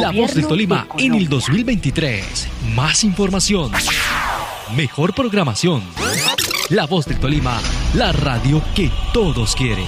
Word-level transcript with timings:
La 0.00 0.12
voz 0.12 0.36
del 0.36 0.46
Tolima 0.46 0.86
en 0.96 1.14
el 1.14 1.28
2023. 1.28 2.48
Más 2.76 3.02
información. 3.02 3.72
Mejor 4.76 5.12
programación. 5.16 5.82
La 6.70 6.86
voz 6.86 7.06
del 7.06 7.18
Tolima, 7.18 7.60
la 7.94 8.12
radio 8.12 8.62
que 8.76 8.88
todos 9.12 9.56
quieren. 9.56 9.84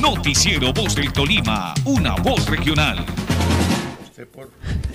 Noticiero 0.00 0.72
Voz 0.72 0.96
del 0.96 1.12
Tolima, 1.12 1.72
una 1.84 2.16
voz 2.16 2.48
regional. 2.48 3.06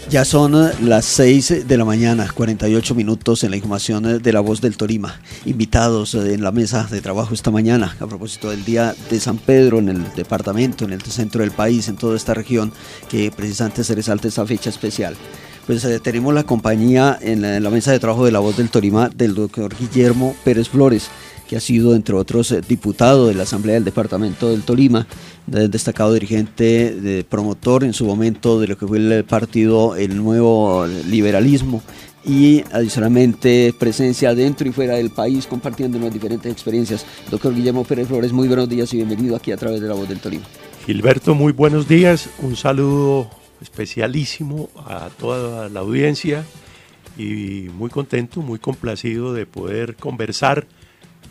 Ya 0.10 0.24
son 0.24 0.55
eh, 0.55 0.71
las 0.82 1.04
6 1.04 1.68
de 1.68 1.78
la 1.78 1.84
mañana, 1.84 2.32
48 2.34 2.96
minutos 2.96 3.44
en 3.44 3.52
la 3.52 3.57
información 3.57 4.06
eh, 4.06 4.20
de 4.20 4.32
la 4.32 4.39
voz 4.39 4.62
del 4.62 4.78
Torima. 4.78 5.20
Invitados 5.46 6.16
eh, 6.16 6.34
en 6.34 6.44
la 6.44 6.54
mesa 6.54 6.88
de 6.89 7.02
trabajo 7.02 7.34
esta 7.34 7.52
mañana 7.52 7.94
a 8.00 8.07
propósito 8.07 8.50
del 8.50 8.64
Día 8.64 8.96
de 9.10 9.20
San 9.20 9.38
Pedro 9.38 9.80
en 9.80 9.89
el 9.89 10.14
departamento, 10.16 10.86
en 10.86 10.93
el 10.93 11.02
centro 11.02 11.42
del 11.42 11.52
país, 11.52 11.89
en 11.89 11.98
toda 11.98 12.16
esta 12.16 12.34
región, 12.34 12.71
que 13.10 13.32
precisamente 13.32 13.83
se 13.83 13.96
resalta 13.96 14.30
esta 14.30 14.46
fecha 14.46 14.70
especial. 14.70 15.18
Pues 15.66 15.86
tenemos 16.02 16.33
la 16.33 16.44
compañía 16.44 17.19
en 17.21 17.42
la, 17.42 17.58
en 17.58 17.64
la 17.64 17.69
mesa 17.69 17.92
de 17.92 18.00
trabajo 18.00 18.24
de 18.24 18.32
la 18.32 18.39
voz 18.39 18.55
del 18.55 18.69
Torima 18.69 19.10
del 19.10 19.36
doctor 19.36 19.75
Guillermo 19.78 20.38
Pérez 20.46 20.69
Flores 20.69 21.10
que 21.47 21.57
ha 21.57 21.60
sido, 21.60 21.96
entre 21.96 22.15
otros, 22.15 22.51
eh, 22.51 22.61
diputado 22.68 23.28
de 23.28 23.33
la 23.33 23.43
Asamblea 23.43 23.75
del 23.75 23.86
Departamento 23.86 24.50
del 24.50 24.64
Tolima, 24.64 25.07
destacado 25.47 26.14
dirigente, 26.14 27.25
promotor 27.29 27.86
en 27.86 27.93
su 27.93 28.05
momento 28.05 28.60
de 28.60 28.68
lo 28.68 28.78
que 28.78 28.86
fue 28.86 28.97
el 28.97 29.24
partido 29.24 29.96
El 29.96 30.18
Nuevo 30.18 30.86
Liberalismo 31.10 31.82
y 32.28 32.64
adicionalmente 32.72 33.73
presencia 33.80 34.36
dentro 34.36 34.67
y 34.67 34.73
fuera 34.73 34.95
del 34.95 35.09
país 35.09 35.47
compartiendo 35.47 35.97
unas 35.97 36.14
diferentes 36.14 36.52
experiencias. 36.52 37.05
Doctor 37.31 37.55
Guillermo 37.55 37.86
Pérez 37.86 38.08
Flores, 38.08 38.33
muy 38.33 38.47
buenos 38.47 38.67
días 38.67 38.94
y 38.94 38.97
bienvenido 38.97 39.36
aquí 39.36 39.52
a 39.52 39.58
través 39.58 39.80
de 39.80 39.88
la 39.88 39.94
voz 39.94 40.09
del 40.09 40.19
Tolima. 40.19 40.44
Gilberto, 40.86 41.33
muy 41.33 41.53
buenos 41.53 41.88
días, 41.88 42.30
un 42.39 42.55
saludo 42.55 43.30
especialísimo 43.61 44.69
a 44.86 45.09
toda 45.17 45.69
la 45.69 45.79
audiencia 45.79 46.44
y 47.17 47.69
muy 47.77 47.89
contento, 47.89 48.41
muy 48.41 48.59
complacido 48.59 49.33
de 49.33 49.45
poder 49.45 49.95
conversar 49.95 50.67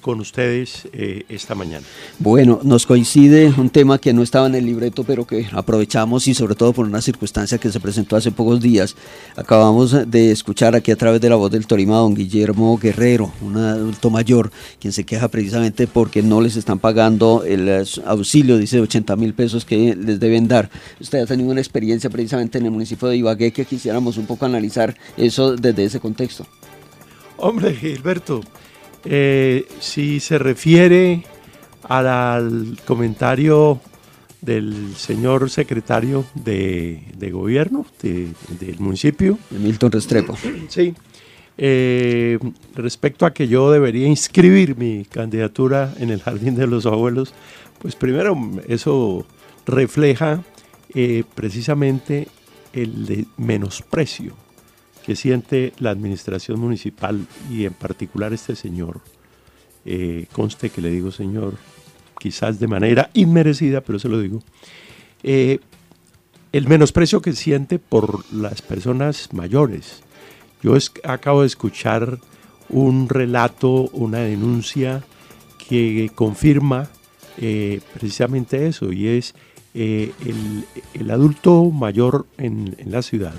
con 0.07 0.21
ustedes 0.21 0.87
eh, 0.93 1.25
esta 1.29 1.57
mañana. 1.57 1.85
Bueno, 2.21 2.61
nos 2.63 2.87
coincide 2.87 3.53
un 3.59 3.71
tema 3.71 3.99
que 3.99 4.13
no 4.13 4.23
estaba 4.23 4.47
en 4.47 4.55
el 4.55 4.65
libreto, 4.65 5.03
pero 5.03 5.27
que 5.27 5.49
aprovechamos 5.51 6.29
y 6.29 6.35
sobre 6.35 6.55
todo 6.55 6.73
por 6.73 6.87
una 6.87 7.03
circunstancia 7.03 7.59
que 7.59 7.73
se 7.73 7.81
presentó 7.81 8.15
hace 8.15 8.31
pocos 8.31 8.61
días. 8.61 8.95
Acabamos 9.35 10.09
de 10.09 10.31
escuchar 10.31 10.77
aquí 10.77 10.93
a 10.93 10.97
través 10.97 11.21
de 11.21 11.29
la 11.29 11.35
voz 11.35 11.51
del 11.51 11.67
Torima 11.67 11.97
don 11.97 12.15
Guillermo 12.15 12.79
Guerrero, 12.79 13.33
un 13.43 13.57
adulto 13.57 14.09
mayor, 14.09 14.53
quien 14.79 14.93
se 14.93 15.03
queja 15.03 15.27
precisamente 15.27 15.89
porque 15.89 16.23
no 16.23 16.41
les 16.41 16.55
están 16.55 16.79
pagando 16.79 17.43
el 17.45 17.85
auxilio, 18.05 18.59
dice 18.59 18.81
80 18.81 19.17
mil 19.17 19.35
pesos 19.35 19.65
que 19.65 19.97
les 19.97 20.21
deben 20.21 20.47
dar. 20.47 20.71
Usted 21.01 21.19
ha 21.19 21.27
tenido 21.27 21.51
una 21.51 21.61
experiencia 21.61 22.09
precisamente 22.11 22.59
en 22.59 22.67
el 22.67 22.71
municipio 22.71 23.09
de 23.09 23.17
Ibagué 23.17 23.51
que 23.51 23.65
quisiéramos 23.65 24.19
un 24.19 24.27
poco 24.27 24.47
analizar 24.47 24.97
eso 25.17 25.57
desde 25.57 25.85
ese 25.85 25.99
contexto. 25.99 26.47
Hombre, 27.39 27.75
Gilberto, 27.75 28.41
eh, 29.09 29.67
si 29.81 30.21
se 30.21 30.39
refiere 30.39 31.23
al, 31.83 32.77
comentario 32.85 33.81
del 34.41 34.95
señor 34.97 35.51
secretario 35.51 36.25
de, 36.35 37.03
gobierno 37.33 37.87
del 38.03 38.79
municipio. 38.79 39.39
De 39.51 39.59
Milton 39.59 39.93
Restrepo. 39.93 40.37
Sí. 40.69 40.95
Eh, 41.59 42.39
respecto 42.75 43.25
a 43.25 43.33
que 43.33 43.49
yo 43.49 43.71
debería 43.71 44.07
inscribir 44.07 44.77
mi 44.77 45.05
candidatura 45.07 45.95
en 45.99 46.11
el 46.11 46.21
Jardín 46.21 46.55
de 46.55 46.67
los 46.67 46.85
Abuelos, 46.85 47.33
pues 47.79 47.97
primero 47.97 48.37
eso 48.69 49.25
refleja 49.65 50.43
eh, 50.95 51.25
precisamente 51.35 52.29
el 52.75 53.27
menosprecio 53.39 54.35
que 55.07 55.15
siente 55.15 55.73
la 55.79 55.91
administración 55.91 56.59
municipal 56.59 57.29
y 57.49 57.65
en 57.65 57.75
particular 57.75 58.33
este 58.33 58.57
señor. 58.57 59.01
Eh, 59.85 60.27
conste 60.33 60.69
que 60.69 60.81
le 60.81 60.91
digo 60.91 61.13
señor, 61.13 61.55
quizás 62.19 62.59
de 62.59 62.67
manera 62.67 63.11
inmerecida, 63.15 63.83
pero 63.83 64.01
se 64.01 64.09
lo 64.09 64.21
digo. 64.21 64.43
Eh, 65.23 65.61
el 66.51 66.67
menosprecio 66.67 67.23
que 67.23 67.35
siente 67.35 67.79
por 67.79 68.25
las 68.33 68.63
personas 68.63 69.33
mayores. 69.33 70.03
Yo 70.61 70.77
acabo 71.05 71.43
de 71.43 71.47
escuchar 71.47 72.19
un 72.69 73.09
relato, 73.09 73.89
una 73.93 74.19
denuncia 74.19 75.05
que 75.69 76.11
confirma 76.17 76.89
eh, 77.39 77.81
precisamente 77.95 78.67
eso, 78.67 78.93
y 78.93 79.07
es 79.07 79.37
el, 79.75 80.65
adulto 81.11 81.71
mayor 81.71 82.27
en, 82.39 82.75
en 82.79 82.91
la 82.91 83.03
ciudad 83.03 83.35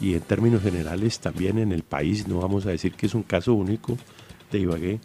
y 0.00 0.14
en 0.14 0.20
términos 0.20 0.62
generales 0.62 1.18
también 1.20 1.58
en 1.58 1.72
el 1.72 1.82
país, 1.82 2.26
no 2.26 2.38
vamos 2.38 2.66
a 2.66 2.70
decir 2.70 2.92
que 2.92 3.06
es 3.06 3.14
un 3.14 3.22
caso 3.22 3.54
único 3.54 3.96
de 4.50 4.58
Ibagué, 4.60 5.00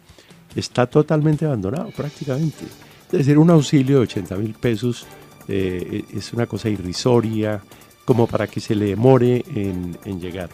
está 0.54 0.86
totalmente 0.86 1.44
abandonado 1.44 1.90
prácticamente. 1.90 2.64
Es 3.06 3.18
decir, 3.18 3.38
un 3.38 3.50
auxilio 3.50 3.96
de 3.96 4.02
80 4.02 4.36
mil 4.36 4.54
pesos 4.54 5.06
eh, 5.48 6.04
es 6.12 6.32
una 6.32 6.46
cosa 6.46 6.68
irrisoria, 6.68 7.62
como 8.04 8.26
para 8.26 8.46
que 8.46 8.60
se 8.60 8.74
le 8.74 8.86
demore 8.86 9.44
en, 9.54 10.20
llegar. 10.20 10.50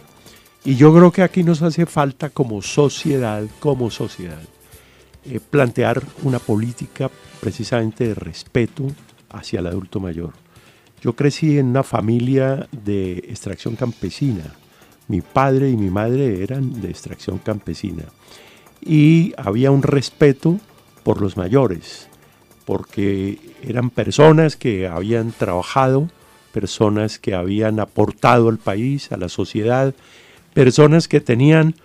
Y 0.63 0.75
yo 0.75 0.93
creo 0.93 1.11
que 1.11 1.23
aquí 1.23 1.43
nos 1.43 1.61
hace 1.61 1.85
falta 1.85 2.29
como 2.29 2.61
sociedad, 2.61 3.43
como 3.59 3.89
sociedad, 3.89 4.41
eh, 5.25 5.39
plantear 5.39 6.01
una 6.23 6.39
política 6.39 7.09
precisamente 7.39 8.07
de 8.07 8.15
respeto 8.15 8.87
hacia 9.29 9.59
el 9.59 9.67
adulto 9.67 9.99
mayor 9.99 10.33
yo 11.01 11.13
crecí 11.13 11.57
en 11.57 11.67
una 11.67 11.83
familia 11.83 12.67
de 12.71 13.19
extracción 13.29 13.75
campesina. 13.75 14.55
Mi 15.07 15.21
padre 15.21 15.69
y 15.69 15.77
mi 15.77 15.89
madre 15.89 16.43
eran 16.43 16.81
de 16.81 16.89
extracción 16.89 17.37
campesina. 17.37 18.03
Y 18.81 19.33
había 19.37 19.71
un 19.71 19.83
respeto 19.83 20.59
por 21.03 21.21
los 21.21 21.37
mayores, 21.37 22.07
porque 22.65 23.39
eran 23.63 23.89
personas 23.89 24.57
que 24.57 24.87
habían 24.87 25.31
trabajado, 25.31 26.09
personas 26.51 27.19
que 27.19 27.33
habían 27.33 27.79
aportado 27.79 28.49
al 28.49 28.57
país, 28.57 29.11
a 29.11 29.17
la 29.17 29.29
sociedad, 29.29 29.93
personas 30.53 31.07
que 31.07 31.21
tenían, 31.21 31.75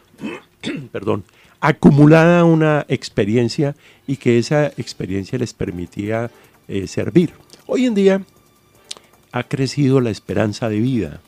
perdón, 0.92 1.24
acumulada 1.60 2.44
una 2.44 2.84
experiencia 2.88 3.76
y 4.06 4.16
que 4.16 4.38
esa 4.38 4.66
experiencia 4.66 5.38
les 5.38 5.54
permitía 5.54 6.30
eh, 6.66 6.88
servir. 6.88 7.32
Hoy 7.66 7.86
en 7.86 7.94
día 7.94 8.22
ha 9.32 9.42
crecido 9.44 10.00
la 10.00 10.10
esperanza 10.10 10.68
de 10.68 10.78
vida. 10.78 11.20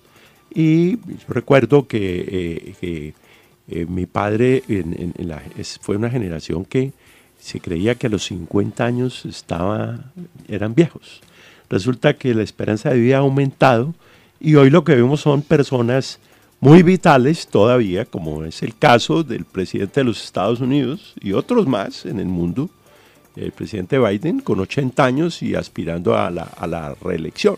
Y 0.55 0.99
yo 0.99 1.27
recuerdo 1.29 1.89
que, 1.89 2.75
eh, 2.81 3.15
eh, 3.67 3.87
mi 3.87 4.07
padre 4.07 4.63
fue 5.81 5.97
una 5.97 6.11
generación 6.11 6.65
que 6.65 6.93
se 7.41 7.61
creía 7.61 7.95
que 7.95 8.07
a 8.07 8.11
los 8.11 8.25
50 8.27 8.85
años 8.85 9.25
estaba, 9.25 10.13
eran 10.49 10.75
viejos. 10.75 11.23
Resulta 11.69 12.15
que 12.15 12.35
la 12.35 12.43
esperanza 12.43 12.91
de 12.91 13.01
vida 13.01 13.17
ha 13.17 13.21
aumentado 13.21 13.95
y 14.39 14.55
hoy 14.55 14.71
lo 14.71 14.85
que 14.85 14.95
vemos 14.95 15.21
son 15.21 15.43
personas 15.43 16.21
muy 16.61 16.83
vitales 16.83 17.47
todavía, 17.47 18.05
como 18.05 18.45
es 18.45 18.63
el 18.63 18.77
caso 18.77 19.25
del 19.25 19.45
presidente 19.45 20.01
de 20.01 20.05
los 20.05 20.23
Estados 20.23 20.61
Unidos 20.61 21.15
y 21.21 21.33
otros 21.33 21.67
más 21.67 22.07
en 22.07 22.21
el 22.21 22.27
mundo, 22.27 22.71
el 23.37 23.53
presidente 23.53 23.99
Biden, 23.99 24.41
con 24.41 24.61
80 24.61 25.05
años 25.05 25.43
y 25.43 25.55
aspirando 25.55 26.17
a 26.17 26.31
la 26.31 26.95
reelección. 27.03 27.57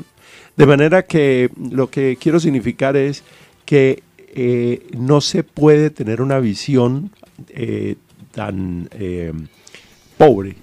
De 0.56 0.66
manera 0.66 1.04
que 1.04 1.50
lo 1.70 1.90
que 1.90 2.16
quiero 2.18 2.40
significar 2.40 2.96
es 2.96 3.22
que 3.66 4.02
eh, 4.34 4.86
no 4.96 5.20
se 5.20 5.44
puede 5.44 5.90
tener 5.90 6.22
una 6.22 6.38
visión 6.38 7.10
eh, 7.48 7.96
tan 8.32 8.88
eh, 8.92 9.32
pobre 10.16 10.56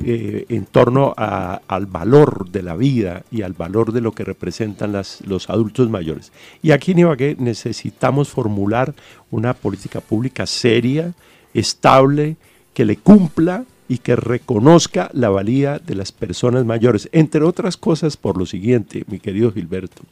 en 0.00 0.64
torno 0.66 1.12
al 1.16 1.86
valor 1.86 2.48
de 2.52 2.62
la 2.62 2.76
vida 2.76 3.24
y 3.32 3.42
al 3.42 3.54
valor 3.54 3.90
de 3.90 4.00
lo 4.00 4.12
que 4.12 4.22
representan 4.22 4.92
los 4.92 5.50
adultos 5.50 5.90
mayores. 5.90 6.30
Y 6.62 6.70
aquí 6.70 6.92
en 6.92 7.00
Ibagué 7.00 7.34
necesitamos 7.36 8.28
formular 8.28 8.94
una 9.32 9.54
política 9.54 10.00
pública 10.00 10.46
seria, 10.46 11.14
estable, 11.52 12.36
que 12.74 12.84
le 12.84 12.94
cumpla 12.94 13.64
y 13.88 13.98
que 13.98 14.16
reconozca 14.16 15.10
la 15.14 15.30
valía 15.30 15.78
de 15.78 15.94
las 15.94 16.12
personas 16.12 16.64
mayores, 16.64 17.08
entre 17.12 17.42
otras 17.42 17.76
cosas 17.76 18.16
por 18.16 18.36
lo 18.36 18.46
siguiente, 18.46 19.04
mi 19.08 19.18
querido 19.18 19.50
Gilberto. 19.50 20.02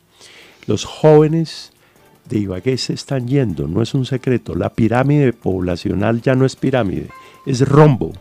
Los 0.67 0.85
jóvenes 0.85 1.73
de 2.29 2.39
Ibagué 2.39 2.79
se 2.79 2.95
están 2.95 3.29
yendo, 3.29 3.69
no 3.69 3.83
es 3.83 3.95
un 3.95 4.07
secreto. 4.07 4.55
La 4.55 4.71
pirámide 4.71 5.33
poblacional 5.33 6.23
ya 6.23 6.35
no 6.35 6.45
es 6.45 6.57
pirámide, 6.57 7.09
es 7.45 7.67
rombo, 7.69 8.13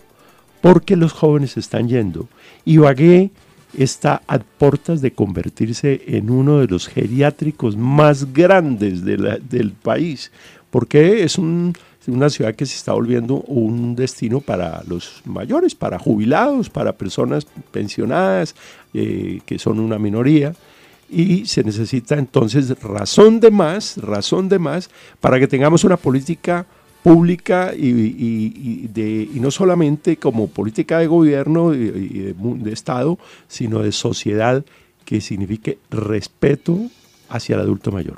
porque 0.61 0.95
los 0.95 1.13
jóvenes 1.13 1.51
se 1.51 1.61
están 1.61 1.87
yendo. 1.87 2.27
Ibagué 2.65 3.31
está 3.77 4.21
a 4.27 4.39
puertas 4.39 5.01
de 5.01 5.11
convertirse 5.11 6.01
en 6.07 6.29
uno 6.29 6.59
de 6.59 6.67
los 6.67 6.87
geriátricos 6.87 7.75
más 7.75 8.33
grandes 8.33 9.03
del 9.03 9.73
país, 9.81 10.31
porque 10.69 11.23
es 11.23 11.37
un 11.37 11.73
una 12.07 12.29
ciudad 12.29 12.55
que 12.55 12.65
se 12.65 12.75
está 12.75 12.93
volviendo 12.93 13.41
un 13.41 13.95
destino 13.95 14.41
para 14.41 14.83
los 14.87 15.21
mayores, 15.25 15.75
para 15.75 15.99
jubilados, 15.99 16.69
para 16.69 16.93
personas 16.93 17.47
pensionadas, 17.71 18.55
eh, 18.93 19.41
que 19.45 19.59
son 19.59 19.79
una 19.79 19.97
minoría. 19.97 20.53
Y 21.09 21.45
se 21.45 21.63
necesita 21.63 22.15
entonces 22.15 22.81
razón 22.81 23.39
de 23.39 23.51
más, 23.51 23.97
razón 23.97 24.49
de 24.49 24.59
más, 24.59 24.89
para 25.19 25.39
que 25.39 25.47
tengamos 25.47 25.83
una 25.83 25.97
política 25.97 26.65
pública 27.05 27.71
y, 27.75 28.89
no 29.35 29.51
solamente 29.51 30.17
como 30.17 30.47
política 30.47 30.97
de 30.97 31.05
gobierno 31.05 31.75
y, 31.75 32.33
de, 32.33 32.73
Estado, 32.73 33.19
sino 33.47 33.83
de 33.83 33.91
sociedad 33.91 34.65
que 35.05 35.21
signifique 35.21 35.77
respeto 35.91 36.79
hacia 37.29 37.55
el 37.55 37.61
adulto 37.61 37.91
mayor. 37.91 38.17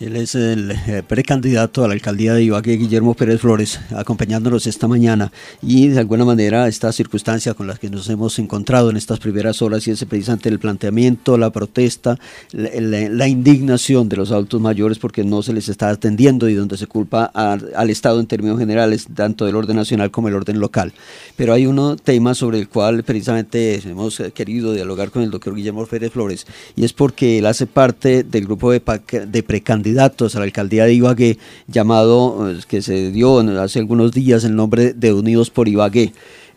Él 0.00 0.14
es 0.14 0.36
el 0.36 0.70
eh, 0.70 1.02
precandidato 1.04 1.82
a 1.82 1.88
la 1.88 1.94
alcaldía 1.94 2.32
de 2.32 2.44
Ibagué, 2.44 2.76
Guillermo 2.76 3.14
Pérez 3.14 3.40
Flores, 3.40 3.80
acompañándonos 3.90 4.68
esta 4.68 4.86
mañana. 4.86 5.32
Y 5.60 5.88
de 5.88 5.98
alguna 5.98 6.24
manera 6.24 6.68
esta 6.68 6.92
circunstancia 6.92 7.54
con 7.54 7.66
la 7.66 7.74
que 7.74 7.90
nos 7.90 8.08
hemos 8.08 8.38
encontrado 8.38 8.90
en 8.90 8.96
estas 8.96 9.18
primeras 9.18 9.60
horas 9.60 9.88
y 9.88 9.90
es 9.90 10.04
precisamente 10.04 10.50
el 10.50 10.60
planteamiento, 10.60 11.36
la 11.36 11.50
protesta, 11.50 12.16
la, 12.52 13.26
indignación 13.26 14.08
de 14.08 14.18
los 14.18 14.30
adultos 14.30 14.60
mayores 14.60 15.00
porque 15.00 15.24
no 15.24 15.42
se 15.42 15.52
les 15.52 15.68
está 15.68 15.88
atendiendo 15.88 16.48
y 16.48 16.54
donde 16.54 16.76
se 16.76 16.86
culpa 16.86 17.24
al 17.24 17.90
Estado 17.90 18.20
en 18.20 18.28
términos 18.28 18.60
generales, 18.60 19.08
tanto 19.12 19.46
del 19.46 19.56
orden 19.56 19.74
nacional 19.74 20.12
como 20.12 20.28
el 20.28 20.34
orden 20.34 20.60
local. 20.60 20.92
Pero 21.34 21.52
hay 21.52 21.66
un 21.66 21.98
tema 21.98 22.36
sobre 22.36 22.60
el 22.60 22.68
cual 22.68 23.02
precisamente 23.02 23.82
hemos 23.84 24.22
querido 24.32 24.72
dialogar 24.74 25.10
con 25.10 25.22
el 25.22 25.32
doctor 25.32 25.56
Guillermo 25.56 25.84
Pérez 25.86 26.12
Flores 26.12 26.46
y 26.76 26.84
es 26.84 26.92
porque 26.92 27.38
él 27.38 27.46
hace 27.46 27.66
parte 27.66 28.22
del 28.22 28.44
grupo 28.44 28.70
de 28.70 29.42
precandidatos 29.42 29.87
candidatos 29.88 30.36
a 30.36 30.40
la 30.40 30.44
alcaldía 30.44 30.84
de 30.84 30.92
Ibagué, 30.92 31.38
llamado, 31.66 32.50
eh, 32.50 32.58
que 32.68 32.82
se 32.82 33.10
dio 33.10 33.38
hace 33.58 33.78
algunos 33.78 34.12
días 34.12 34.44
el 34.44 34.54
nombre 34.54 34.92
de 34.92 35.12
Unidos 35.12 35.50
por 35.50 35.66
Ibagué. 35.66 36.12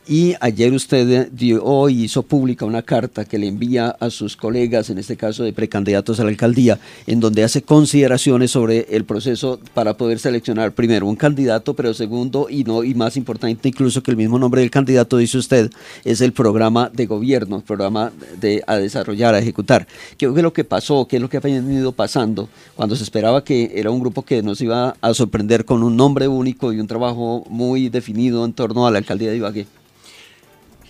Y 0.07 0.33
ayer 0.39 0.74
usted 0.74 1.30
dio, 1.31 1.63
hoy 1.63 2.06
hizo 2.06 2.24
pública 2.24 2.65
una 2.65 2.81
carta 2.81 3.24
que 3.24 3.38
le 3.38 3.48
envía 3.48 3.89
a 4.00 4.09
sus 4.09 4.36
colegas, 4.36 4.89
en 4.89 4.98
este 4.98 5.15
caso 5.15 5.44
de 5.44 5.53
precandidatos 5.53 6.19
a 6.19 6.24
la 6.24 6.30
alcaldía, 6.30 6.80
en 7.06 7.19
donde 7.19 7.44
hace 7.44 7.62
consideraciones 7.62 8.50
sobre 8.50 8.88
el 8.89 9.06
proceso 9.06 9.59
para 9.75 9.95
poder 9.98 10.18
seleccionar 10.18 10.71
primero 10.71 11.06
un 11.06 11.15
candidato, 11.15 11.75
pero 11.75 11.94
segundo 11.94 12.48
y 12.50 12.63
no 12.63 12.83
y 12.83 12.95
más 12.95 13.15
importante 13.15 13.69
incluso 13.69 14.01
que 14.01 14.09
el 14.09 14.18
mismo 14.18 14.39
nombre 14.39 14.62
del 14.62 14.71
candidato 14.71 15.18
dice 15.18 15.38
usted 15.38 15.69
es 16.03 16.21
el 16.21 16.33
programa 16.33 16.89
de 16.92 17.06
gobierno, 17.06 17.57
el 17.57 17.63
programa 17.63 18.12
de 18.39 18.63
a 18.65 18.77
desarrollar, 18.77 19.36
a 19.36 19.39
ejecutar. 19.39 19.88
¿Qué 20.18 20.25
es 20.25 20.31
lo 20.33 20.51
que 20.51 20.63
pasó? 20.63 21.07
¿Qué 21.07 21.18
es 21.18 21.21
lo 21.21 21.30
que 21.30 21.38
ha 21.38 21.42
venido 21.42 21.92
pasando 21.92 22.50
cuando 22.75 22.95
se 22.95 23.03
esperaba 23.03 23.44
que 23.44 23.71
era 23.75 23.92
un 23.92 24.00
grupo 24.00 24.24
que 24.24 24.42
nos 24.42 24.62
iba 24.62 24.95
a 25.00 25.13
sorprender 25.13 25.63
con 25.63 25.83
un 25.83 25.95
nombre 25.95 26.27
único 26.27 26.74
y 26.74 26.80
un 26.80 26.88
trabajo 26.88 27.45
muy 27.50 27.89
definido 27.89 28.44
en 28.45 28.53
torno 28.53 28.88
a 28.88 28.92
la 28.92 28.98
alcaldía 28.98 29.30
de 29.30 29.38
Ibagué? 29.38 29.68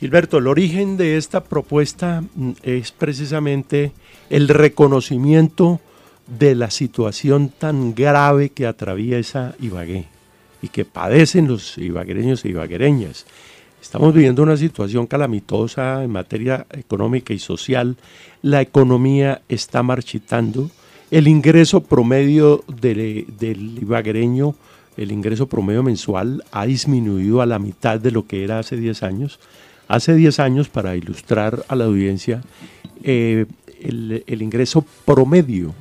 Gilberto, 0.02 0.40
el 0.40 0.48
origen 0.48 0.98
de 0.98 1.16
esta 1.16 1.44
propuesta 1.44 2.24
mm, 2.34 2.54
es 2.64 2.92
precisamente 2.92 3.92
el 4.32 4.48
reconocimiento 4.48 5.80
de 6.26 6.56
la 6.56 6.72
situación 6.72 7.50
tan 7.50 7.94
grave 7.94 8.50
que 8.50 8.66
atraviesa 8.66 9.54
Ibagué 9.60 10.08
y 10.60 10.70
que 10.70 10.86
padecen 10.86 11.48
los 11.48 11.78
ibaguereños 11.78 12.44
e 12.44 12.50
ibaguereñas. 12.50 13.28
Estamos 13.80 14.12
viviendo 14.12 14.42
una 14.42 14.58
situación 14.58 15.06
calamitosa 15.06 16.04
en 16.04 16.10
materia 16.10 16.66
económica 16.72 17.32
y 17.32 17.40
social. 17.40 17.96
La 18.42 18.62
economía 18.62 19.44
está 19.50 19.84
marchitando. 19.84 20.72
El 21.12 21.28
ingreso 21.28 21.84
promedio 21.84 22.64
del, 22.68 23.28
ibaguereño, 23.80 24.56
el 24.98 25.12
ingreso 25.12 25.46
promedio 25.46 25.84
mensual, 25.84 26.44
ha 26.52 26.66
disminuido 26.66 27.40
a 27.44 27.46
la 27.46 27.60
mitad 27.60 28.00
de 28.00 28.10
lo 28.10 28.26
que 28.26 28.44
era 28.44 28.58
hace 28.58 28.78
10 28.78 29.04
años. 29.04 29.40
Hace 29.92 30.16
10 30.16 30.40
años, 30.40 30.70
para 30.70 30.96
ilustrar 30.96 31.66
a 31.68 31.76
la 31.76 31.84
audiencia, 31.84 32.42
eh, 33.04 33.46
el, 33.82 34.42
ingreso 34.42 34.86
promedio 35.04 35.76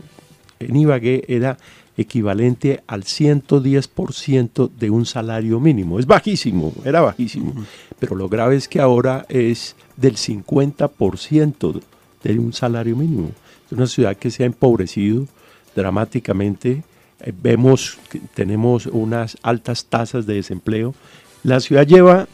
en 0.58 0.74
Ibagué 0.74 1.22
era 1.28 1.58
equivalente 1.96 2.82
al 2.88 3.04
110% 3.04 4.68
de 4.68 4.90
un 4.90 5.06
salario 5.06 5.60
mínimo. 5.60 6.00
Es 6.00 6.06
bajísimo, 6.06 6.72
era 6.84 7.02
bajísimo, 7.02 7.54
pero 8.00 8.16
lo 8.16 8.28
grave 8.28 8.56
es 8.56 8.66
que 8.66 8.80
ahora 8.80 9.26
es 9.28 9.76
del 9.96 10.16
50% 10.16 11.80
de 12.24 12.38
un 12.40 12.52
salario 12.52 12.96
mínimo. 12.96 13.30
Es 13.66 13.72
una 13.72 13.86
ciudad 13.86 14.16
que 14.16 14.32
se 14.32 14.42
ha 14.42 14.46
empobrecido 14.46 15.28
dramáticamente. 15.76 16.82
Eh, 17.20 17.32
vemos 17.40 17.96
que 18.08 18.18
tenemos 18.34 18.86
unas 18.86 19.38
altas 19.42 19.84
tasas 19.84 20.26
de 20.26 20.34
desempleo. 20.34 20.96
La 21.44 21.60
ciudad 21.60 21.86
lleva 21.86 22.26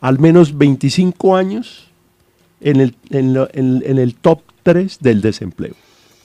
al 0.00 0.18
menos 0.18 0.56
25 0.56 1.36
años 1.36 1.88
en 2.60 2.80
el, 2.80 2.94
en, 3.10 3.98
el 3.98 4.14
top 4.14 4.40
3 4.62 4.98
del 5.00 5.20
desempleo. 5.20 5.74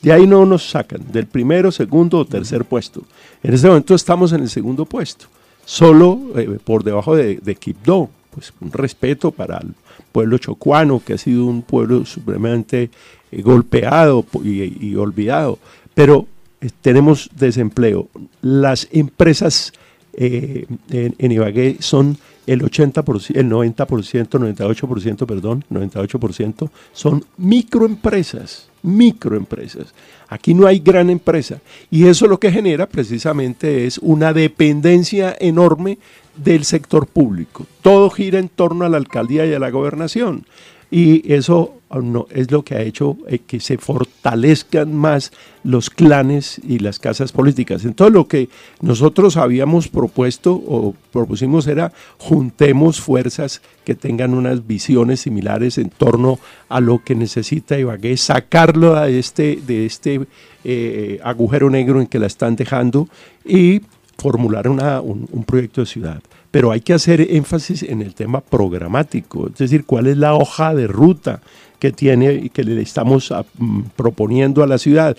De 0.02 0.12
ahí 0.12 0.28
no 0.28 0.46
nos 0.46 0.70
sacan, 0.70 1.02
del 1.12 1.26
primero, 1.26 1.72
segundo 1.72 2.20
o 2.20 2.26
tercer 2.26 2.66
puesto. 2.66 3.04
En 3.42 3.54
este 3.54 3.68
momento 3.68 3.96
estamos 3.96 4.34
en 4.34 4.42
el 4.42 4.50
segundo 4.50 4.86
puesto, 4.86 5.26
solo 5.66 6.20
eh, 6.36 6.60
por 6.64 6.84
debajo 6.84 7.16
de, 7.16 7.38
de 7.38 7.56
Quibdó. 7.56 8.10
Pues 8.32 8.52
un 8.60 8.70
respeto 8.74 9.32
para 9.32 9.60
el 9.60 9.74
pueblo 10.12 10.38
chocuano, 10.38 11.02
que 11.06 11.14
ha 11.14 11.18
sido 11.18 11.46
un 11.46 11.62
pueblo 11.62 12.06
supremamente 12.06 12.90
eh, 13.32 13.42
golpeado 13.42 14.26
y, 14.44 14.96
olvidado. 14.96 15.60
Pero 15.94 16.28
eh, 16.62 16.70
tenemos 16.82 17.30
desempleo. 17.36 18.08
Las 18.42 18.88
empresas 18.92 19.74
en, 20.18 21.16
en 21.18 21.32
Ibagué 21.32 21.78
son 21.80 22.18
el 22.48 22.62
80%, 22.62 23.36
el 23.36 23.50
90%, 23.50 24.28
98%, 24.30 25.26
perdón, 25.26 25.64
98% 25.72 26.70
son 26.94 27.26
microempresas, 27.38 28.70
microempresas. 28.84 29.94
Aquí 30.28 30.54
no 30.54 30.68
hay 30.68 30.80
gran 30.80 31.10
empresa. 31.10 31.62
Y 31.90 32.08
eso 32.08 32.28
lo 32.28 32.40
que 32.40 32.52
genera 32.52 32.88
precisamente 32.88 33.86
es 33.86 33.98
una 34.00 34.34
dependencia 34.34 35.36
enorme 35.40 35.98
del 36.36 36.66
sector 36.66 37.08
público. 37.08 37.66
Todo 37.82 38.10
gira 38.10 38.40
en 38.40 38.50
torno 38.50 38.86
a 38.86 38.90
la 38.90 38.98
alcaldía 38.98 39.46
y 39.46 39.54
a 39.54 39.60
la 39.60 39.70
gobernación. 39.70 40.46
Y 40.92 41.32
eso 41.34 41.76
no, 42.02 42.28
es 42.30 42.52
lo 42.52 42.64
que 42.64 42.76
ha 42.76 42.82
hecho 42.82 43.18
eh, 43.28 43.40
que 43.40 43.60
se 43.60 43.78
fortalezcan 43.78 44.94
más 44.94 45.32
los 45.64 45.90
clanes 45.90 46.60
y 46.68 46.80
las 46.80 47.00
casas 47.00 47.32
políticas. 47.32 47.86
Entonces 47.86 48.14
lo 48.14 48.28
que 48.28 48.50
nosotros 48.82 49.38
habíamos 49.38 49.88
propuesto 49.88 50.54
o 50.54 50.96
propusimos 51.12 51.68
era 51.68 51.92
juntemos 52.18 53.02
fuerzas 53.02 53.62
que 53.84 53.96
tengan 53.96 54.34
unas 54.34 54.66
visiones 54.66 55.22
similares 55.22 55.78
en 55.78 55.90
torno 55.90 56.40
a 56.70 56.80
lo 56.80 57.04
que 57.04 57.16
necesita 57.16 57.78
Ibagué, 57.78 58.18
sacarlo 58.18 58.96
de 58.96 59.20
este, 59.20 59.60
de 59.66 59.86
este 59.86 60.22
eh, 60.64 61.20
agujero 61.24 61.70
negro 61.70 62.02
en 62.02 62.08
que 62.08 62.20
la 62.20 62.28
están 62.28 62.56
dejando 62.56 63.08
y 63.44 63.82
formular 64.18 64.68
un 64.68 65.44
proyecto 65.46 65.82
de 65.82 65.88
ciudad 65.88 66.22
pero 66.56 66.72
hay 66.72 66.80
que 66.80 66.94
hacer 66.94 67.20
énfasis 67.20 67.84
en 67.84 68.02
el 68.02 68.16
tema 68.16 68.40
programático, 68.40 69.48
es 69.48 69.58
decir, 69.58 69.84
cuál 69.84 70.08
es 70.08 70.16
la 70.16 70.36
hoja 70.36 70.74
de 70.74 70.88
ruta 70.88 71.42
que 71.80 71.92
tiene 71.92 72.34
y 72.34 72.50
que 72.50 72.64
le 72.64 72.82
estamos 72.82 73.30
ah, 73.34 73.44
mm, 73.58 73.82
proponiendo 73.98 74.64
a 74.64 74.68
la 74.68 74.78
ciudad. 74.78 75.18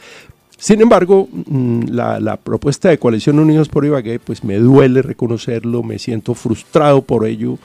Sin 0.57 0.81
embargo, 0.81 1.29
mm, 1.31 1.89
la, 1.91 2.39
propuesta 2.43 2.89
de 2.89 2.97
Coalición 2.97 3.39
Unidos 3.39 3.69
por 3.69 3.85
Ibagué, 3.85 4.19
pues 4.19 4.45
me 4.45 4.57
duele 4.57 5.03
reconocerlo, 5.03 5.83
me 5.83 5.99
siento 5.99 6.33
frustrado 6.33 7.03
por 7.03 7.27
ello, 7.27 7.59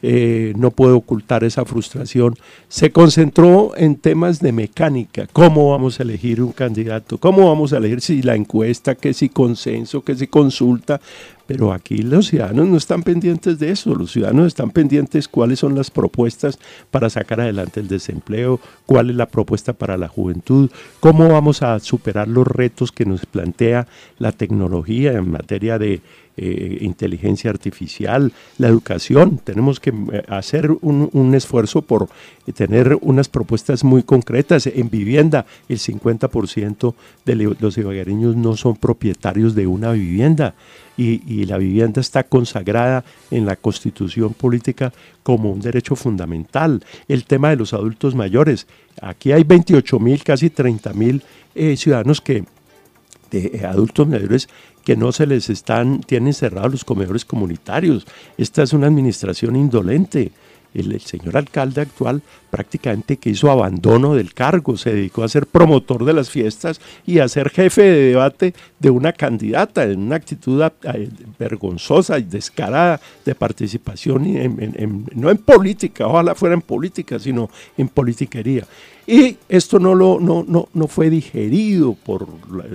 eh, 0.00 0.54
no 0.56 0.70
puedo 0.70 0.96
ocultar 0.96 1.44
esa 1.44 1.66
frustración, 1.66 2.34
se 2.68 2.92
concentró 2.92 3.72
en 3.76 3.96
temas 3.96 4.40
de 4.40 4.52
mecánica, 4.52 5.26
cómo 5.34 5.72
vamos 5.72 6.00
a 6.00 6.04
elegir 6.04 6.40
un 6.40 6.52
candidato, 6.52 7.18
cómo 7.18 7.48
vamos 7.48 7.74
a 7.74 7.76
elegir 7.76 8.00
si 8.00 8.22
la 8.22 8.36
encuesta, 8.36 8.94
que 8.94 9.12
si 9.12 9.28
consenso, 9.28 10.00
que 10.00 10.14
si 10.14 10.28
consulta, 10.28 11.00
pero 11.48 11.72
aquí 11.72 12.02
los 12.02 12.26
ciudadanos 12.26 12.68
no 12.68 12.76
están 12.76 13.02
pendientes 13.02 13.58
de 13.58 13.70
eso, 13.70 13.94
los 13.94 14.12
ciudadanos 14.12 14.48
están 14.48 14.70
pendientes 14.70 15.28
cuáles 15.28 15.58
son 15.58 15.74
las 15.74 15.90
propuestas 15.90 16.58
para 16.90 17.08
sacar 17.08 17.40
adelante 17.40 17.80
el 17.80 17.88
desempleo, 17.88 18.60
cuál 18.84 19.08
es 19.08 19.16
la 19.16 19.24
propuesta 19.24 19.72
para 19.72 19.96
la 19.96 20.08
juventud, 20.08 20.70
cómo 21.00 21.26
vamos 21.26 21.62
a 21.62 21.80
superar 21.80 22.28
los 22.28 22.46
retos 22.46 22.92
que 22.92 23.06
nos 23.06 23.24
plantea 23.24 23.88
la 24.18 24.32
tecnología 24.32 25.12
en 25.12 25.30
materia 25.30 25.78
de 25.78 26.02
eh, 26.40 26.78
inteligencia 26.82 27.50
artificial, 27.50 28.32
la 28.58 28.68
educación. 28.68 29.38
Tenemos 29.42 29.80
que 29.80 29.90
eh, 29.90 30.22
hacer 30.28 30.70
un, 30.70 31.34
esfuerzo 31.34 31.82
por 31.82 32.08
tener 32.54 32.96
unas 33.00 33.28
propuestas 33.28 33.84
muy 33.84 34.02
concretas. 34.02 34.66
En 34.66 34.88
vivienda, 34.88 35.46
el 35.68 35.78
50% 35.78 36.94
de 37.24 37.34
los 37.34 37.76
ibaguereños 37.76 38.36
no 38.36 38.56
son 38.56 38.76
propietarios 38.76 39.54
de 39.54 39.66
una 39.66 39.92
vivienda 39.92 40.54
y, 40.98 41.44
la 41.46 41.58
vivienda 41.58 42.00
está 42.00 42.24
consagrada 42.24 43.04
en 43.30 43.46
la 43.46 43.56
constitución 43.56 44.34
política 44.34 44.92
como 45.22 45.50
un 45.50 45.60
derecho 45.60 45.94
fundamental. 45.94 46.84
El 47.06 47.24
tema 47.24 47.50
de 47.50 47.56
los 47.56 47.72
adultos 47.72 48.14
mayores. 48.14 48.66
Aquí 49.00 49.32
hay 49.32 49.44
28 49.44 49.98
mil, 50.00 50.22
casi 50.24 50.50
30 50.50 50.92
mil 50.94 51.22
eh, 51.54 51.76
ciudadanos 51.76 52.20
que, 52.20 52.44
de, 53.30 53.64
adultos 53.66 54.08
mayores 54.08 54.48
que 54.88 54.96
no 54.96 55.12
se 55.12 55.26
les 55.26 55.50
están, 55.50 56.00
tienen 56.00 56.32
cerrados 56.32 56.72
los 56.72 56.84
comedores 56.86 57.26
comunitarios. 57.26 58.06
Esta 58.38 58.62
es 58.62 58.72
una 58.72 58.86
administración 58.86 59.54
indolente 59.54 60.32
el, 60.74 61.00
señor 61.00 61.36
alcalde 61.36 61.82
actual 61.82 62.22
prácticamente 62.50 63.16
que 63.18 63.30
hizo 63.30 63.50
abandono 63.50 64.14
del 64.14 64.32
cargo, 64.32 64.76
se 64.76 64.92
dedicó 64.92 65.22
a 65.22 65.28
ser 65.28 65.46
promotor 65.46 66.04
de 66.04 66.14
las 66.14 66.30
fiestas 66.30 66.80
y 67.06 67.18
a 67.18 67.28
ser 67.28 67.50
jefe 67.50 67.82
de 67.82 68.02
debate 68.10 68.54
de 68.78 68.90
una 68.90 69.12
candidata 69.12 69.84
en 69.84 70.00
una 70.00 70.16
actitud 70.16 70.62
vergonzosa 71.38 72.18
y 72.18 72.22
descarada 72.22 73.00
de 73.24 73.34
participación, 73.34 74.24
no 75.14 75.30
en 75.30 75.38
política, 75.38 76.06
ojalá 76.06 76.34
fuera 76.34 76.54
en 76.54 76.62
política, 76.62 77.18
sino 77.18 77.50
en 77.76 77.88
politiquería. 77.88 78.66
Y 79.08 79.38
esto 79.48 79.78
no, 79.78 79.94
lo, 79.94 80.20
no, 80.20 80.44
no, 80.46 80.68
no 80.74 80.86
fue 80.86 81.08
digerido 81.08 81.94
por 81.94 82.28